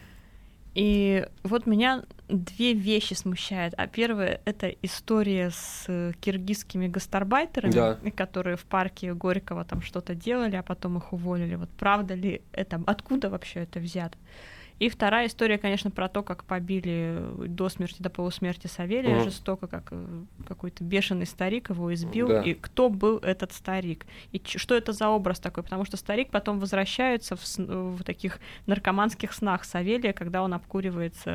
[0.74, 3.74] И вот меня две вещи смущают.
[3.76, 5.86] А первое— это история с
[6.22, 7.98] киргизскими гастарбайтерами, Да.
[8.16, 11.56] которые в парке Горького там что-то делали, а потом их уволили.
[11.56, 12.80] Вот правда ли это?
[12.86, 14.16] Откуда вообще это взято?
[14.78, 19.24] И вторая история, конечно, про то, как побили до смерти, до полусмерти Савелия Мгм.
[19.24, 20.04] жестоко, как э,
[20.46, 22.28] какой-то бешеный старик его избил.
[22.28, 22.42] Да.
[22.42, 24.06] И кто был этот старик?
[24.32, 25.62] И что это за образ такой?
[25.62, 31.30] Потому что старик потом возвращается в, в таких наркоманских снах Савелия, когда он обкуривается,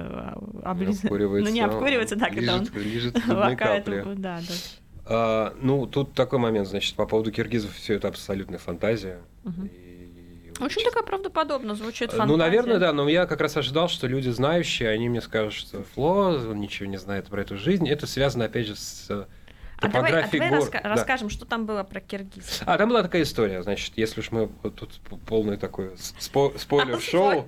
[0.64, 2.76] а, облиз- Обкуривается, ну не обкуривается, да, когда он лежит,
[3.16, 4.54] лежит лакает, да, да.
[5.10, 9.20] А, ну, тут такой момент, значит, по поводу киргизов все это абсолютная фантазия.
[9.46, 9.68] Мгм.
[9.68, 9.87] И-
[10.60, 12.38] Очень такая правдоподобно звучит Ну, фантазия.
[12.38, 16.30] наверное, да, но я как раз ожидал, что люди знающие, они мне скажут, что Фло
[16.50, 17.88] он ничего не знает про эту жизнь.
[17.88, 19.26] Это связано, опять же, с э,
[19.80, 20.60] А давай, а давай гор.
[20.60, 20.90] раска- Да.
[20.90, 22.62] расскажем, что там было про киргиз.
[22.66, 25.90] А, там была такая история, значит, если уж мы тут полный такой
[26.20, 27.46] спо- спойлер-шоу.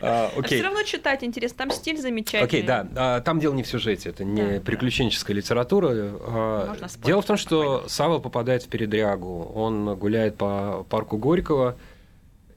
[0.00, 0.62] а, Все Окей.
[0.62, 2.46] равно читать интересно, там стиль замечательный.
[2.46, 2.86] Окей, да.
[2.94, 4.60] а, Там дело не в сюжете, это не Да, да.
[4.60, 5.88] приключенческая литература.
[5.92, 7.84] а, Можно спорить Дело в том, что.
[7.88, 9.52] Сава попадает в передрягу.
[9.54, 11.76] Он гуляет по парку Горького,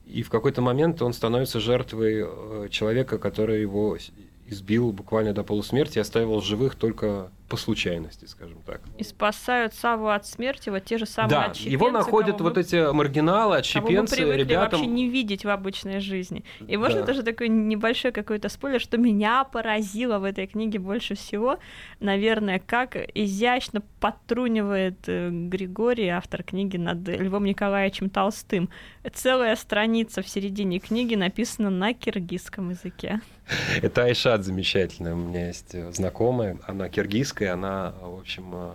[0.06, 3.98] и в какой-то момент он становится жертвой э, человека, который его
[4.48, 8.80] избил буквально до полусмерти и оставил живых только по случайности, скажем так.
[8.98, 12.60] И спасают Саву от смерти вот те же самые да, отщепенцы, его находят вот мы-
[12.60, 14.80] эти маргиналы, кого мы отщепенцы, ребятам.
[14.80, 16.42] вообще не видеть в обычной жизни.
[16.66, 17.06] И можно Да.
[17.06, 21.58] тоже такой небольшой какой-то спойлер, что меня поразило в этой книге больше всего,
[22.00, 28.68] наверное, как изящно подтрунивает э, Григорий, автор книги, над Львом Николаевичем Толстым.
[29.14, 33.20] Целая страница в середине книги написана на киргизском языке.
[33.82, 35.14] Это Айшат замечательная.
[35.14, 38.70] У меня есть э, знакомая, она киргизская, она, в общем, э,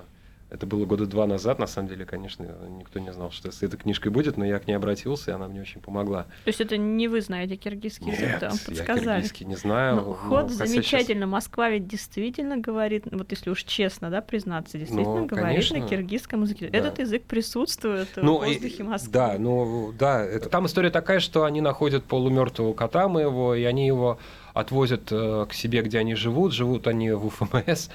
[0.51, 2.45] это было года два назад, на самом деле, конечно,
[2.77, 5.47] никто не знал, что с этой книжкой будет, но я к ней обратился, и она
[5.47, 6.23] мне очень помогла.
[6.23, 9.15] То есть это не вы знаете киргизский язык, Нет, да, вам я подсказали.
[9.21, 9.95] киргизский не знаю.
[9.95, 11.25] Ну, ну, ход хотя замечательно.
[11.25, 15.79] Москва ведь действительно говорит, ну, вот если уж честно, да, признаться, действительно Ну, говорит конечно.
[15.79, 16.67] на киргизском языке.
[16.67, 16.77] Да.
[16.77, 19.12] Этот язык присутствует Ну, в воздухе Москвы.
[19.13, 23.88] Да, ну да, это, там история такая, что они находят полумертвого кота моего, и они
[23.88, 24.19] его
[24.54, 27.90] отвозят э, к себе, где они живут, живут они в УФМС.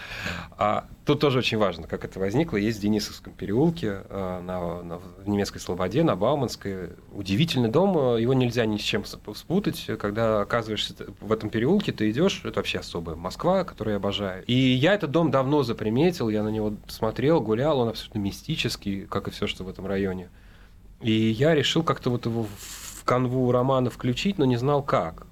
[0.59, 2.57] А тут тоже очень важно, как это возникло.
[2.57, 6.91] Есть в Денисовском переулке э, на, на, в немецкой Слободе, на Бауманской.
[7.13, 9.87] Удивительный дом, его нельзя ни с чем спутать.
[9.99, 14.45] Когда оказываешься в этом переулке, ты идешь, это вообще особая Москва, которую я обожаю.
[14.47, 19.29] И я этот дом давно заприметил, я на него смотрел, гулял, он абсолютно мистический, как
[19.29, 20.29] и все, что в этом районе.
[21.01, 25.27] И я решил как-то вот его в канву романа включить, но не знал как.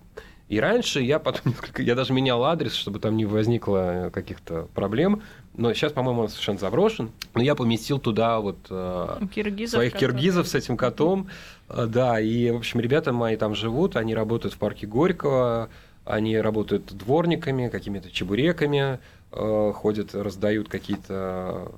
[0.55, 5.23] И раньше я потом несколько, я даже менял адрес, чтобы там не возникло каких-то проблем.
[5.57, 7.11] Но сейчас, по-моему, он совершенно заброшен.
[7.35, 10.13] Но я поместил туда вот э, киргизов, своих которые...
[10.13, 11.29] киргизов с этим котом.
[11.69, 15.71] Э, да, и, в общем, ребята мои там живут, они работают в парке Горького,
[16.05, 19.01] они работают дворниками, какими-то чебуреками,
[19.33, 21.73] э, ходят, раздают какие-то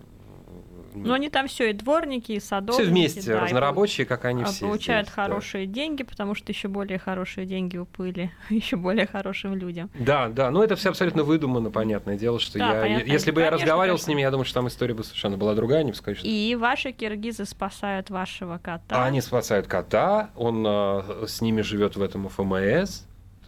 [1.05, 2.83] ну, они там все и дворники, и садовники.
[2.83, 4.67] Все вместе, да, разнорабочие, как они а все.
[4.67, 5.73] Получают здесь, хорошие да.
[5.73, 9.91] деньги, потому что еще более хорошие деньги уплыли еще более хорошим людям.
[9.99, 13.11] Да, да, но это все абсолютно выдумано, понятное дело, что да, я, понятно.
[13.11, 14.05] если бы конечно, я разговаривал конечно.
[14.05, 16.23] с ними, я думаю, что там история бы совершенно была другая, не скажешь.
[16.25, 19.05] И ваши киргизы спасают вашего кота.
[19.05, 23.03] Они спасают кота, он а, с ними живет в этом ФМС,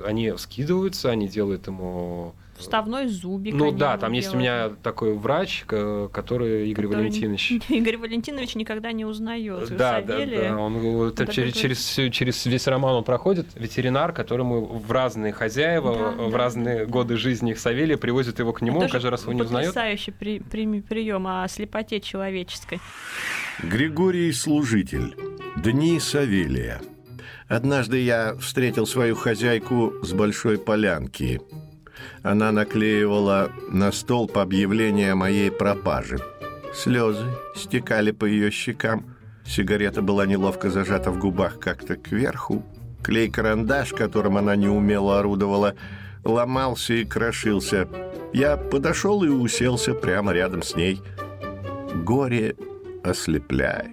[0.04, 3.54] они скидываются, они делают ему Вставной зубик.
[3.54, 4.16] Ну да, там делают.
[4.16, 7.02] есть у меня такой врач, который Игорь который...
[7.02, 7.52] Валентинович.
[7.68, 9.76] Игорь Валентинович никогда не узнает.
[9.76, 10.56] Да, да, да.
[10.56, 13.46] Он, вот, через, через, через весь роман он проходит.
[13.54, 18.60] Ветеринар, которому в разные хозяева, да, в да, разные годы жизни Савелия привозят его к
[18.60, 19.68] нему, Это каждый раз его не узнает.
[19.68, 22.80] Потрясающий при, при, прием о слепоте человеческой.
[23.62, 25.14] Григорий Служитель.
[25.56, 26.80] Дни Савелия.
[27.46, 31.40] Однажды я встретил свою хозяйку с большой полянки–
[32.22, 36.18] она наклеивала на столб объявление о моей пропаже.
[36.74, 39.16] Слезы стекали по ее щекам.
[39.46, 42.62] Сигарета была неловко зажата в губах как-то кверху.
[43.02, 45.74] Клей-карандаш, которым она неумело орудовала,
[46.24, 47.88] ломался и крошился.
[48.32, 51.00] Я подошел и уселся прямо рядом с ней.
[52.04, 52.56] Горе
[53.02, 53.92] ослепляет.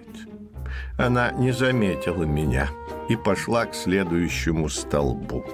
[0.98, 2.68] Она не заметила меня
[3.08, 5.44] и пошла к следующему столбу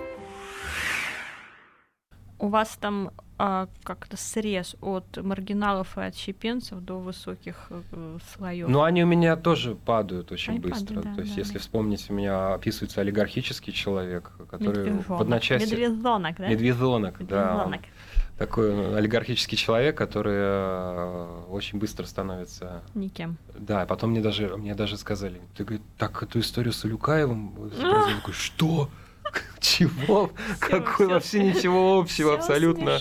[2.43, 8.69] у вас там а, как-то срез от маргиналов и отщепенцев до высоких э, слоев.
[8.69, 10.97] Ну, они у меня тоже падают очень они быстро.
[10.97, 11.41] Падают, да, То есть, да.
[11.41, 15.09] если вспомнить, у меня описывается олигархический человек, который Медвежонок.
[15.09, 15.69] в одночасье...
[15.71, 16.49] Медвежонок, да?
[16.49, 17.81] Медвежонок, да.
[18.39, 22.83] Такой олигархический человек, который э, очень быстро становится...
[22.95, 23.37] Никем.
[23.55, 27.71] Да, потом мне даже, мне даже сказали, ты, говорит, так эту историю с Улюкаевым...
[27.81, 28.89] Я такой, что?
[29.61, 30.31] Чего?
[30.59, 32.99] Какой вообще ничего общего абсолютно.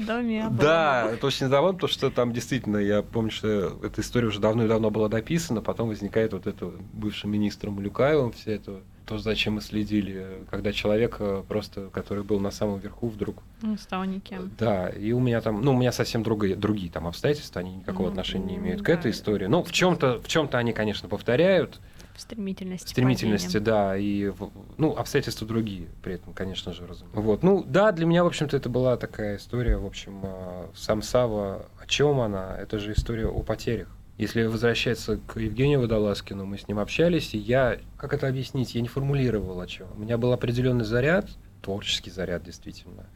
[0.00, 0.48] в доме.
[0.50, 4.64] Да, это очень забавно, потому что там действительно, я помню, что эта история уже давно
[4.64, 9.54] и давно была дописана, потом возникает вот это бывшим министром Люкаевым, все это то, зачем
[9.54, 13.42] мы следили, когда человек э, просто, который был на самом верху, вдруг...
[13.60, 14.50] Ну, стал никем.
[14.58, 18.06] Да, и у меня там, ну, у меня совсем другие, другие там обстоятельства, они никакого
[18.06, 18.84] ну, отношения не имеют да.
[18.84, 19.46] к этой истории.
[19.46, 21.80] Ну, в чем-то, в чем-то они, конечно, повторяют,
[22.16, 22.88] стремительности.
[22.88, 24.32] Стремительности, да, и
[24.78, 27.20] ну, обстоятельства другие при этом, конечно же, разумеется.
[27.20, 27.42] Вот.
[27.42, 31.66] Ну, да, для меня, в общем-то, это была такая история, в общем, а, сам Сава,
[31.80, 32.56] о чем она?
[32.58, 33.88] Это же история о потерях.
[34.18, 38.80] Если возвращаться к Евгению Водолазкину, мы с ним общались, и я, как это объяснить, я
[38.80, 39.88] не формулировал о чем.
[39.96, 41.28] У меня был определенный заряд,
[41.62, 43.06] творческий заряд, действительно,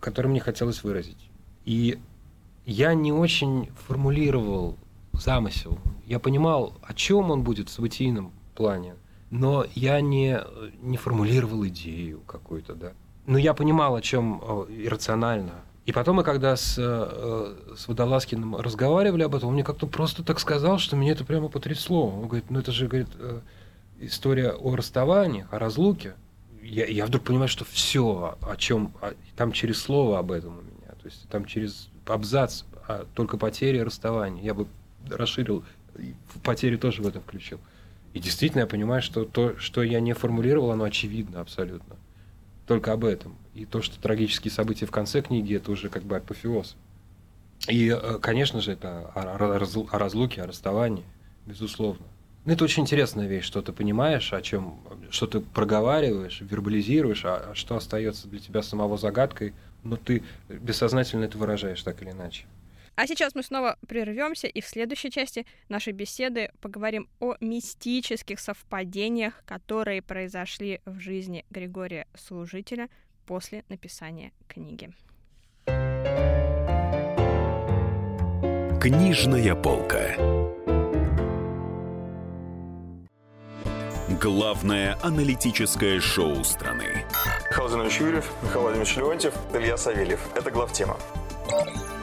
[0.00, 1.30] который мне хотелось выразить.
[1.64, 1.98] И
[2.64, 4.76] я не очень формулировал
[5.12, 5.78] замысел.
[6.08, 8.94] Я понимал, о чем он будет в событийном плане,
[9.30, 10.40] но я не,
[10.80, 12.92] не формулировал идею какую-то, да.
[13.26, 14.38] Но я понимал, о чем
[14.70, 15.52] иррационально.
[15.84, 20.24] И потом мы, когда с, э, с Водолазкиным разговаривали об этом, он мне как-то просто
[20.24, 22.08] так сказал, что меня это прямо потрясло.
[22.08, 23.40] Он говорит, ну это же, говорит, э,
[24.00, 26.14] история о расставании, о разлуке.
[26.62, 28.94] Я, я вдруг понимаю, что все, о чем,
[29.36, 33.76] там через слово об этом у меня, то есть там через абзац, а только потери
[33.76, 34.42] и расставание.
[34.42, 34.66] Я бы
[35.10, 35.64] расширил,
[36.42, 37.60] потери тоже в этом включил.
[38.14, 41.96] И действительно я понимаю, что то, что я не формулировал, оно очевидно абсолютно.
[42.66, 43.36] Только об этом.
[43.54, 46.76] И то, что трагические события в конце книги, это уже как бы апофеоз.
[47.68, 51.04] И, э, конечно же, это о разлуке, о расставании,
[51.46, 52.06] безусловно.
[52.44, 54.78] Но это очень интересная вещь, что ты понимаешь, о чем,
[55.10, 59.52] что ты проговариваешь, вербализируешь, а, а что остается для тебя самого загадкой,
[59.84, 62.46] но ты бессознательно это выражаешь так или иначе.
[62.98, 69.40] А сейчас мы снова прервемся и в следующей части нашей беседы поговорим о мистических совпадениях,
[69.46, 72.88] которые произошли в жизни Григория Служителя
[73.24, 74.90] после написания книги.
[78.80, 80.16] Книжная полка.
[84.20, 87.04] Главное аналитическое шоу страны.
[87.48, 90.18] Михаил Юрьев, Михаил Владимирович Леонтьев, Илья Савельев.
[90.34, 90.96] Это главтема.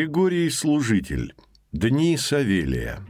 [0.00, 1.34] Григорий Служитель.
[1.72, 3.00] Дни Савелия.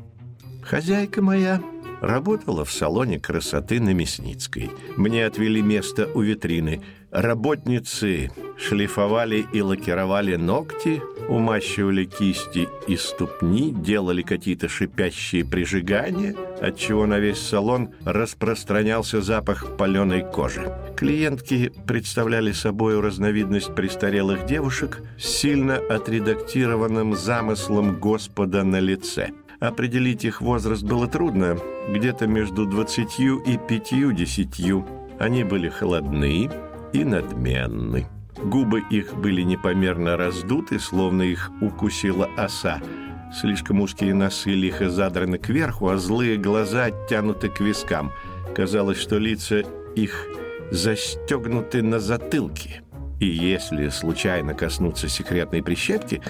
[0.60, 1.62] Хозяйка моя
[2.00, 4.72] работала в салоне красоты на Мясницкой.
[4.96, 6.82] Мне отвели место у витрины.
[7.12, 11.00] Работницы шлифовали и лакировали ногти,
[11.30, 20.22] умащивали кисти и ступни, делали какие-то шипящие прижигания, отчего на весь салон распространялся запах паленой
[20.22, 20.74] кожи.
[20.96, 29.30] Клиентки представляли собой разновидность престарелых девушек с сильно отредактированным замыслом Господа на лице.
[29.60, 31.58] Определить их возраст было трудно,
[31.88, 34.86] где-то между двадцатью и пятью-десятью.
[35.18, 36.50] Они были холодны
[36.92, 38.06] и надменны.
[38.44, 42.80] Губы их были непомерно раздуты, словно их укусила оса.
[43.38, 48.12] Слишком узкие носы лихо задраны кверху, а злые глаза оттянуты к вискам.
[48.54, 49.62] Казалось, что лица
[49.94, 50.26] их
[50.70, 52.82] застегнуты на затылке.
[53.20, 56.22] И если случайно коснуться секретной прищепки,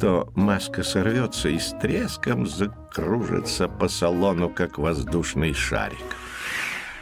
[0.00, 6.16] то маска сорвется и с треском закружится по салону, как воздушный шарик.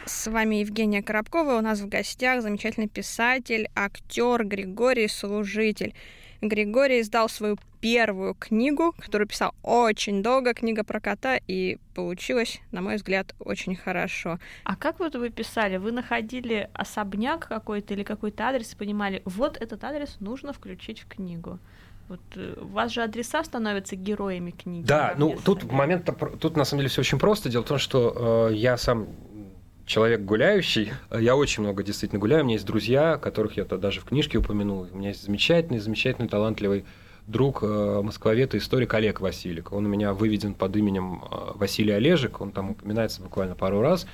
[0.07, 1.57] С вами Евгения Коробкова.
[1.57, 5.95] У нас в гостях замечательный писатель, актер Григорий Служитель.
[6.41, 12.83] Григорий издал свою первую книгу, которую писал очень долго, книга про кота, и получилось, на
[12.83, 14.37] мой взгляд, очень хорошо.
[14.63, 15.77] А как вот вы писали?
[15.77, 21.07] Вы находили особняк какой-то или какой-то адрес и понимали, вот этот адрес нужно включить в
[21.07, 21.57] книгу?
[22.09, 24.85] Вот э, у вас же адреса становятся героями книги.
[24.85, 26.07] Да, ну тут момент,
[26.39, 27.49] тут на самом деле все очень просто.
[27.49, 29.07] Дело в том, что э, я сам
[29.85, 30.91] человек гуляющий.
[31.11, 32.43] Я очень много действительно гуляю.
[32.43, 34.87] У меня есть друзья, которых я даже в книжке упомянул.
[34.91, 36.85] У меня есть замечательный, замечательный, талантливый
[37.27, 39.71] друг э, москвовед и историк Олег Василик.
[39.71, 42.41] Он у меня выведен под именем э, Василий Олежек.
[42.41, 44.05] Он там упоминается буквально пару раз.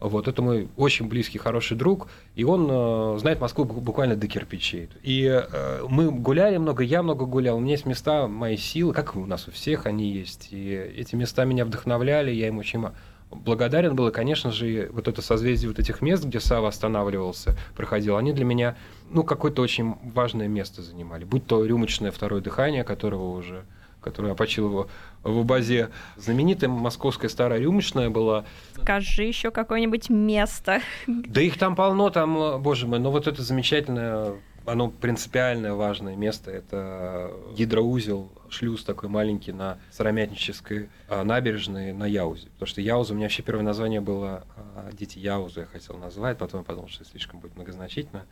[0.00, 2.06] Вот, это мой очень близкий, хороший друг,
[2.36, 4.88] и он э, знает Москву буквально до кирпичей.
[5.02, 9.16] И э, мы гуляли много, я много гулял, у меня есть места мои силы, как
[9.16, 10.48] у нас у всех они есть.
[10.52, 12.86] И эти места меня вдохновляли, я им очень
[13.30, 18.16] благодарен был, и, конечно же, вот это созвездие вот этих мест, где Сава останавливался, проходил,
[18.16, 18.76] они для меня,
[19.10, 21.24] ну, какое-то очень важное место занимали.
[21.24, 23.64] Будь то рюмочное второе дыхание, которого уже
[24.00, 24.88] которое опочил его
[25.22, 25.90] в базе.
[26.16, 28.44] Знаменитая московская старая рюмочная была.
[28.80, 30.80] Скажи еще какое-нибудь место.
[31.06, 34.34] Да их там полно, там, боже мой, но вот это замечательное
[34.68, 36.50] оно принципиальное важное место.
[36.50, 42.48] Это гидроузел, шлюз такой маленький на Сыромятнической а, набережной на Яузе.
[42.50, 44.44] Потому что Яуза, у меня вообще первое название было
[44.76, 48.24] а, «Дети Яузы», я хотел назвать, потом я подумал, что слишком будет многозначительно.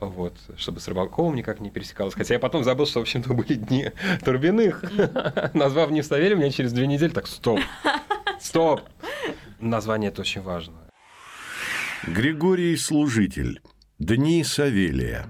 [0.00, 2.14] Вот, чтобы с Рыбаковым никак не пересекалось.
[2.14, 3.90] Хотя я потом забыл, что, в общем-то, были дни
[4.24, 4.84] Турбиных.
[5.54, 7.58] Назвав не Савелий, меня через две недели так, стоп,
[8.40, 8.82] стоп.
[9.58, 10.76] Название это очень важно.
[12.06, 13.60] Григорий Служитель.
[13.98, 15.26] Дни Савелия.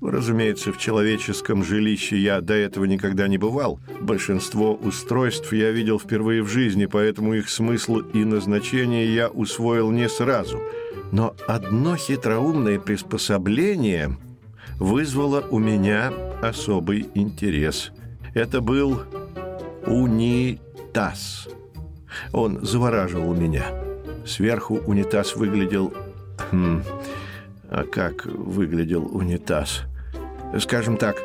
[0.00, 3.80] Разумеется, в человеческом жилище я до этого никогда не бывал.
[4.00, 10.08] Большинство устройств я видел впервые в жизни, поэтому их смысл и назначение я усвоил не
[10.08, 10.60] сразу.
[11.10, 14.16] Но одно хитроумное приспособление
[14.78, 17.90] вызвало у меня особый интерес.
[18.34, 19.02] Это был
[19.84, 21.48] унитаз.
[22.32, 23.64] Он завораживал меня.
[24.24, 25.92] Сверху унитаз выглядел...
[26.52, 26.82] Хм,
[27.84, 29.82] как выглядел унитаз?
[30.58, 31.16] Скажем так,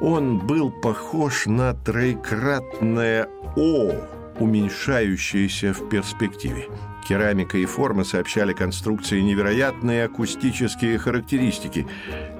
[0.00, 3.92] он был похож на троекратное «О»,
[4.38, 6.66] уменьшающееся в перспективе.
[7.06, 11.86] Керамика и форма сообщали конструкции невероятные акустические характеристики.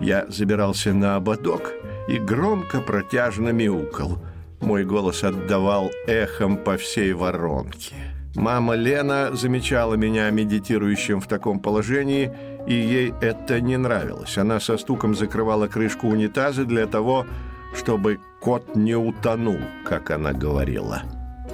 [0.01, 1.73] Я забирался на ободок
[2.09, 4.19] и громко протяжно мяукал.
[4.61, 7.95] Мой голос отдавал эхом по всей воронке.
[8.37, 12.33] Мама Лена замечала меня медитирующим в таком положении,
[12.67, 14.39] и ей это не нравилось.
[14.39, 17.27] Она со стуком закрывала крышку унитаза для того,
[17.75, 21.03] чтобы кот не утонул, как она говорила.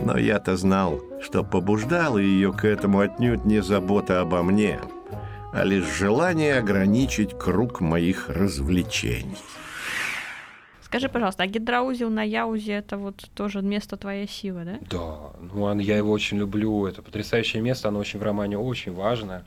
[0.03, 4.79] Но я-то знал, что побуждало ее к этому отнюдь не забота обо мне,
[5.55, 9.39] а лишь желание ограничить круг моих развлечений.
[10.87, 14.79] Скажи, пожалуйста, а гидроузел на Яузе это вот тоже место твоей силы, да?
[14.89, 16.87] Да, ну я его очень люблю.
[16.87, 19.45] Это потрясающее место, оно очень в романе очень важное.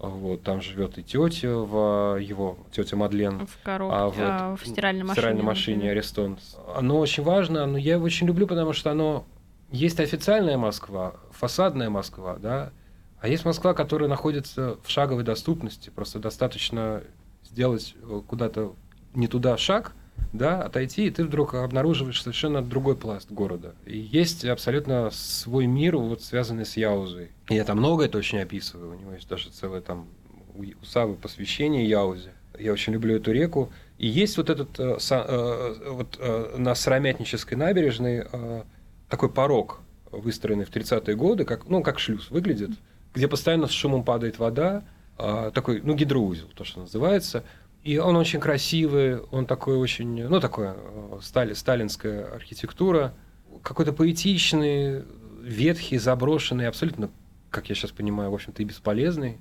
[0.00, 3.46] Вот, там живет и тетя в его, тетя Мадлен.
[3.46, 5.14] В коробке, а, в, а, в стиральной машине.
[5.14, 6.38] В стиральной машине Аристон.
[6.74, 9.24] Оно очень важно, но я его очень люблю, потому что оно...
[9.70, 12.72] Есть официальная Москва, фасадная Москва, да,
[13.20, 15.90] а есть Москва, которая находится в шаговой доступности.
[15.90, 17.04] Просто достаточно
[17.44, 18.74] сделать э, куда-то
[19.14, 19.92] не туда шаг,
[20.32, 23.74] да, отойти, и ты вдруг обнаруживаешь совершенно другой пласт города.
[23.84, 27.30] И есть абсолютно свой мир, вот связанный с Яузой.
[27.48, 28.92] И я там много это очень описываю.
[28.92, 30.08] У него есть даже целое там
[30.54, 32.32] у Савы посвящение Яузе.
[32.58, 33.72] Я очень люблю эту реку.
[33.98, 38.62] И есть вот этот э, э, вот, э, на Сыромятнической набережной э,
[39.08, 42.70] такой порог, выстроенный в 30-е годы, как, ну, как шлюз выглядит,
[43.14, 44.84] где постоянно с шумом падает вода,
[45.18, 47.44] э, такой, ну, гидроузел, то, что называется–
[47.82, 53.14] и он очень красивый, он такой очень, ну, такое э, стали, сталинская архитектура,
[53.62, 55.04] какой-то поэтичный,
[55.42, 57.10] ветхий, заброшенный, абсолютно,
[57.50, 59.38] как я сейчас понимаю, в общем-то и бесполезный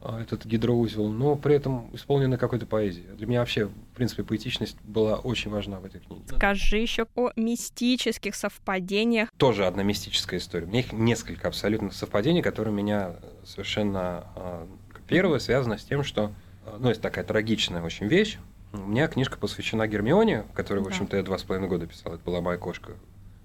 [0.00, 3.06] а, этот гидроузел, но при этом исполненный какой-то поэзией.
[3.16, 6.22] Для меня вообще, в принципе, поэтичность была очень важна в этой книге.
[6.36, 9.28] Скажи еще о мистических совпадениях.
[9.36, 10.66] Тоже одна мистическая история.
[10.66, 14.26] У меня их несколько абсолютно совпадений, которые меня совершенно...
[14.36, 14.68] А,
[15.08, 16.32] первое связано с тем, что
[16.78, 18.38] ну, есть такая трагичная очень вещь.
[18.72, 22.14] У меня книжка посвящена Гермионе, которую, в общем-то, я два с половиной года писал.
[22.14, 22.92] Это была моя кошка,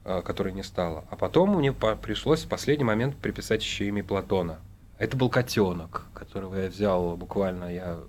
[0.04, 1.06] а, которой не стала.
[1.10, 4.60] А потом мне пришлось в последний момент приписать еще имя Платона.
[4.98, 8.00] Это был котенок, которого я взял буквально, я,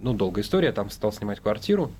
[0.00, 1.90] ну, долгая история, там стал снимать квартиру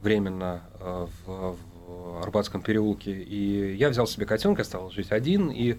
[0.00, 1.56] временно а, в,
[1.86, 5.78] в Арбатском переулке, и я взял себе котенка, стал жить один, и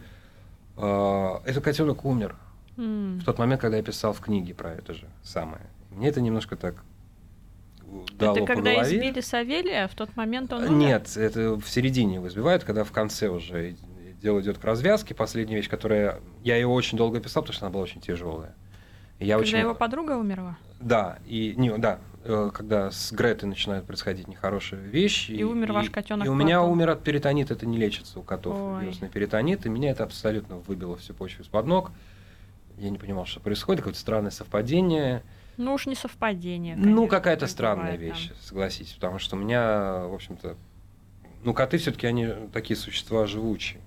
[0.78, 2.36] э, этот котенок умер
[2.78, 3.20] mm.
[3.20, 5.64] в тот момент, когда я писал в книге про это же самое.
[5.98, 6.84] Мне это немножко так
[8.14, 8.98] дало Это по когда голове.
[8.98, 10.72] избили Савелия, в тот момент он умер?
[10.72, 13.76] Нет, это в середине его избивают, когда в конце уже
[14.22, 15.16] дело идет к развязке.
[15.16, 16.20] Последняя вещь, которая...
[16.44, 18.54] Я ее очень долго писал, потому что она была очень тяжелая.
[19.20, 19.58] я когда очень...
[19.58, 20.58] его подруга умерла?
[20.80, 25.32] Да, и не, да, э, когда с Гретой начинают происходить нехорошие вещи.
[25.32, 26.28] И, и умер ваш котенок.
[26.28, 28.82] И у меня умер от перитонита, это не лечится у котов.
[28.82, 31.92] Вирусный перитонит, и меня это абсолютно выбило всю почву из-под ног.
[32.78, 35.24] Я не понимал, что происходит, какое-то странное совпадение.
[35.58, 36.76] Ну уж не совпадение.
[36.76, 38.36] Ну, конечно, ну, какая-то странная бывает, вещь, да.
[38.42, 38.94] согласитесь.
[38.94, 40.56] Потому что у меня, в общем-то,
[41.44, 43.82] ну, коты все-таки они такие существа живучие.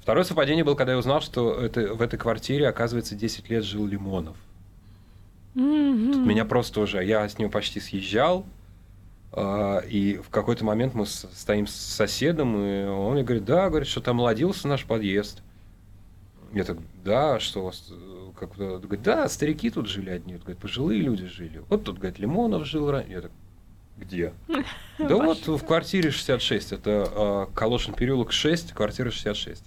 [0.00, 3.86] Второе совпадение было, когда я узнал, что это, в этой квартире, оказывается, 10 лет жил
[3.86, 4.36] Лимонов.
[5.54, 6.26] Mm-hmm.
[6.26, 8.44] меня просто уже, я с него почти съезжал,
[9.32, 13.88] э, и в какой-то момент мы стоим с соседом, и он мне говорит, да, говорит,
[13.88, 15.43] что там молодился наш подъезд.
[16.54, 17.92] Я так, да, что у вас
[18.38, 21.62] как говорит, да, старики тут жили одни, говорит, пожилые люди жили.
[21.68, 23.12] Вот тут, говорит, Лимонов жил раньше.
[23.12, 23.32] Я так,
[23.96, 24.32] где?
[24.98, 29.64] Да вот в квартире 66, это а, Калошин переулок 6, квартира 66.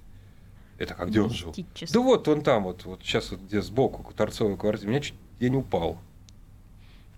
[0.78, 1.56] Это как где он жил?
[1.92, 4.90] Да вот он там, вот, вот сейчас вот где сбоку, торцовая квартира.
[4.90, 5.98] Меня чуть я не упал.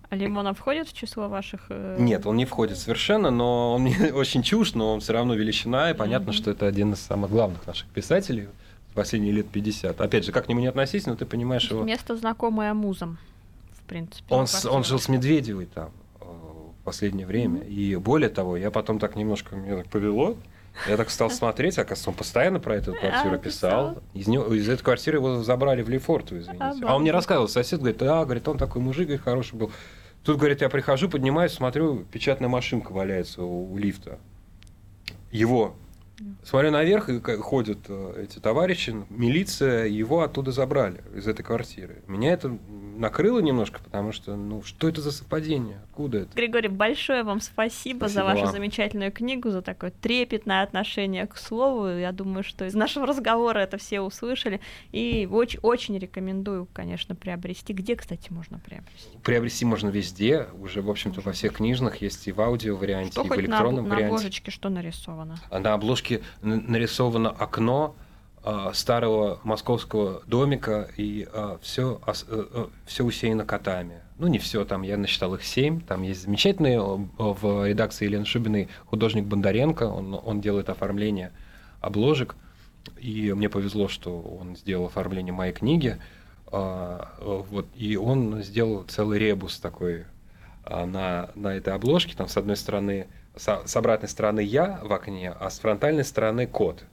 [0.08, 1.66] А Лимонов входит в число ваших?
[1.68, 1.96] Э...
[1.98, 5.90] Нет, он не входит совершенно, но он мне очень чушь, но он все равно величина,
[5.90, 8.48] и понятно, что это один из самых главных наших писателей
[8.94, 10.00] последние лет 50.
[10.00, 11.82] Опять же, как к нему не относись, но ты понимаешь его...
[11.82, 13.18] Место знакомое музам,
[13.72, 14.24] в принципе.
[14.28, 17.60] Он, с, он жил с Медведевой там э, в последнее время.
[17.60, 17.68] Mm-hmm.
[17.68, 20.36] И более того, я потом так немножко, мне так повело,
[20.88, 23.98] я так стал смотреть, оказывается, он постоянно про эту квартиру а, писал.
[24.14, 26.84] Из, него, из этой квартиры его забрали в Лефорту, извините.
[26.86, 29.70] А он мне рассказывал, сосед говорит, да, говорит, он такой мужик, говорит, хороший был.
[30.24, 34.18] Тут, говорит, я прихожу, поднимаюсь, смотрю, печатная машинка валяется у, у лифта.
[35.30, 35.74] Его
[36.42, 42.02] Смотрю наверх, и ходят э, эти товарищи, милиция, его оттуда забрали, из этой квартиры.
[42.06, 42.58] Меня это
[43.00, 45.80] накрыло немножко, потому что, ну, что это за совпадение?
[45.84, 46.36] Откуда это?
[46.36, 48.52] Григорий, большое вам спасибо, спасибо за вашу вам.
[48.52, 51.88] замечательную книгу, за такое трепетное отношение к слову.
[51.88, 54.60] Я думаю, что из нашего разговора это все услышали.
[54.92, 57.72] И очень, очень рекомендую, конечно, приобрести.
[57.72, 59.16] Где, кстати, можно приобрести?
[59.24, 60.46] Приобрести можно везде.
[60.60, 63.88] Уже, в общем-то, во всех книжных есть и в аудио варианте, что и в электронном
[63.88, 64.02] на, варианте.
[64.02, 65.38] На обложечке что нарисовано?
[65.48, 67.96] А на обложке нарисовано окно
[68.42, 72.12] а, старого московского домика, и а, все, а,
[72.86, 74.00] все усеяно котами.
[74.18, 75.82] Ну, не все, там я насчитал их семь.
[75.82, 81.32] Там есть замечательный в редакции Елены Шубиной художник Бондаренко, он, он делает оформление
[81.82, 82.34] обложек.
[82.98, 85.98] И мне повезло, что он сделал оформление моей книги.
[86.50, 90.06] Вот, и он сделал целый ребус такой
[90.66, 92.16] на, на этой обложке.
[92.16, 96.84] Там с одной стороны, с обратной стороны я в окне, а с фронтальной стороны кот.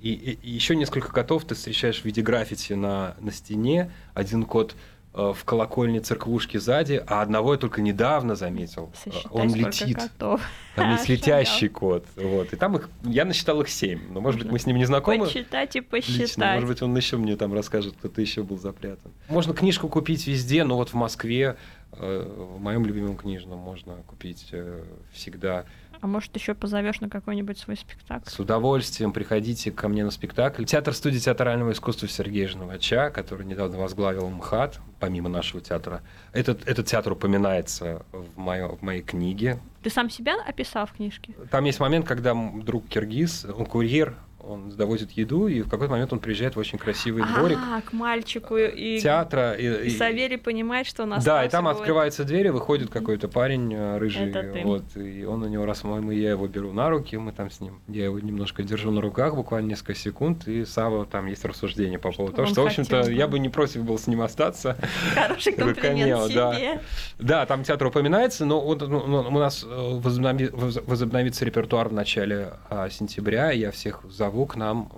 [0.00, 3.90] И, и, и еще несколько котов ты встречаешь в виде граффити на, на стене.
[4.14, 4.74] Один кот
[5.12, 8.92] э, в колокольне церквушки сзади, а одного я только недавно заметил.
[9.04, 9.96] Сосчитай, Он летит.
[9.98, 10.40] котов.
[10.74, 12.06] Там есть летящий кот.
[12.16, 12.52] Вот.
[12.52, 14.00] И там их, я насчитал их семь.
[14.10, 15.26] Но, может быть, мы с ним не знакомы.
[15.26, 15.90] Почитать и Лично.
[15.90, 16.54] посчитать.
[16.54, 19.12] Может быть, он еще мне там расскажет, кто-то еще был запрятан.
[19.28, 21.56] Можно книжку купить везде, но вот в Москве,
[21.92, 24.82] э, в моем любимом книжном, можно купить э,
[25.12, 25.66] всегда.
[26.02, 28.28] А может, еще позовешь на какой-нибудь свой спектакль?
[28.28, 30.64] С удовольствием приходите ко мне на спектакль.
[30.64, 36.00] Театр студии театрального искусства Сергея Жновача, который недавно возглавил МХАТ, помимо нашего театра.
[36.32, 39.58] Этот, этот театр упоминается в, моё- в моей книге.
[39.82, 41.34] Ты сам себя описал в книжке?
[41.50, 46.12] Там есть момент, когда друг Киргиз, он курьер, он довозит еду, и в какой-то момент
[46.12, 48.98] он приезжает в очень красивый дворик А, к мальчику и...
[49.00, 49.52] театра.
[49.52, 53.72] И и- Савелий понимает, что он Да, и там открывается дверь, и выходит какой-то парень
[53.74, 54.30] э, рыжий.
[54.30, 54.62] Это ты.
[54.64, 57.60] Вот, и он у него раз мы я его беру на руки, мы там с
[57.60, 61.98] ним, я его немножко держу на руках, буквально несколько секунд, и Сава там есть рассуждение
[61.98, 64.76] по поводу того, что, в общем-то, я бы не против был с ним остаться.
[65.14, 66.54] Хороший комплимент камео, да.
[66.54, 66.80] себе.
[67.18, 71.88] Да, там театр упоминается, но вот, ну, ну, у нас э, возобнови- воз- возобновится репертуар
[71.88, 73.50] в начале а, сентября.
[73.50, 74.90] Я всех зову к нам.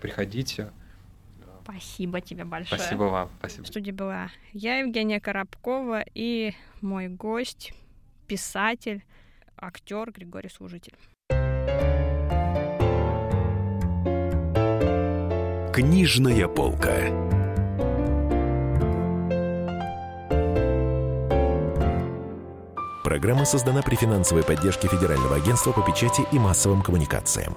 [0.00, 0.70] Приходите.
[1.64, 2.80] Спасибо тебе большое.
[2.80, 3.28] Спасибо вам.
[3.28, 3.64] В Спасибо.
[3.66, 7.72] студии была я, Евгения Коробкова, и мой гость,
[8.26, 9.04] писатель,
[9.56, 10.94] актер Григорий Служитель.
[15.72, 16.96] Книжная полка.
[23.04, 27.56] Программа создана при финансовой поддержке Федерального агентства по печати и массовым коммуникациям.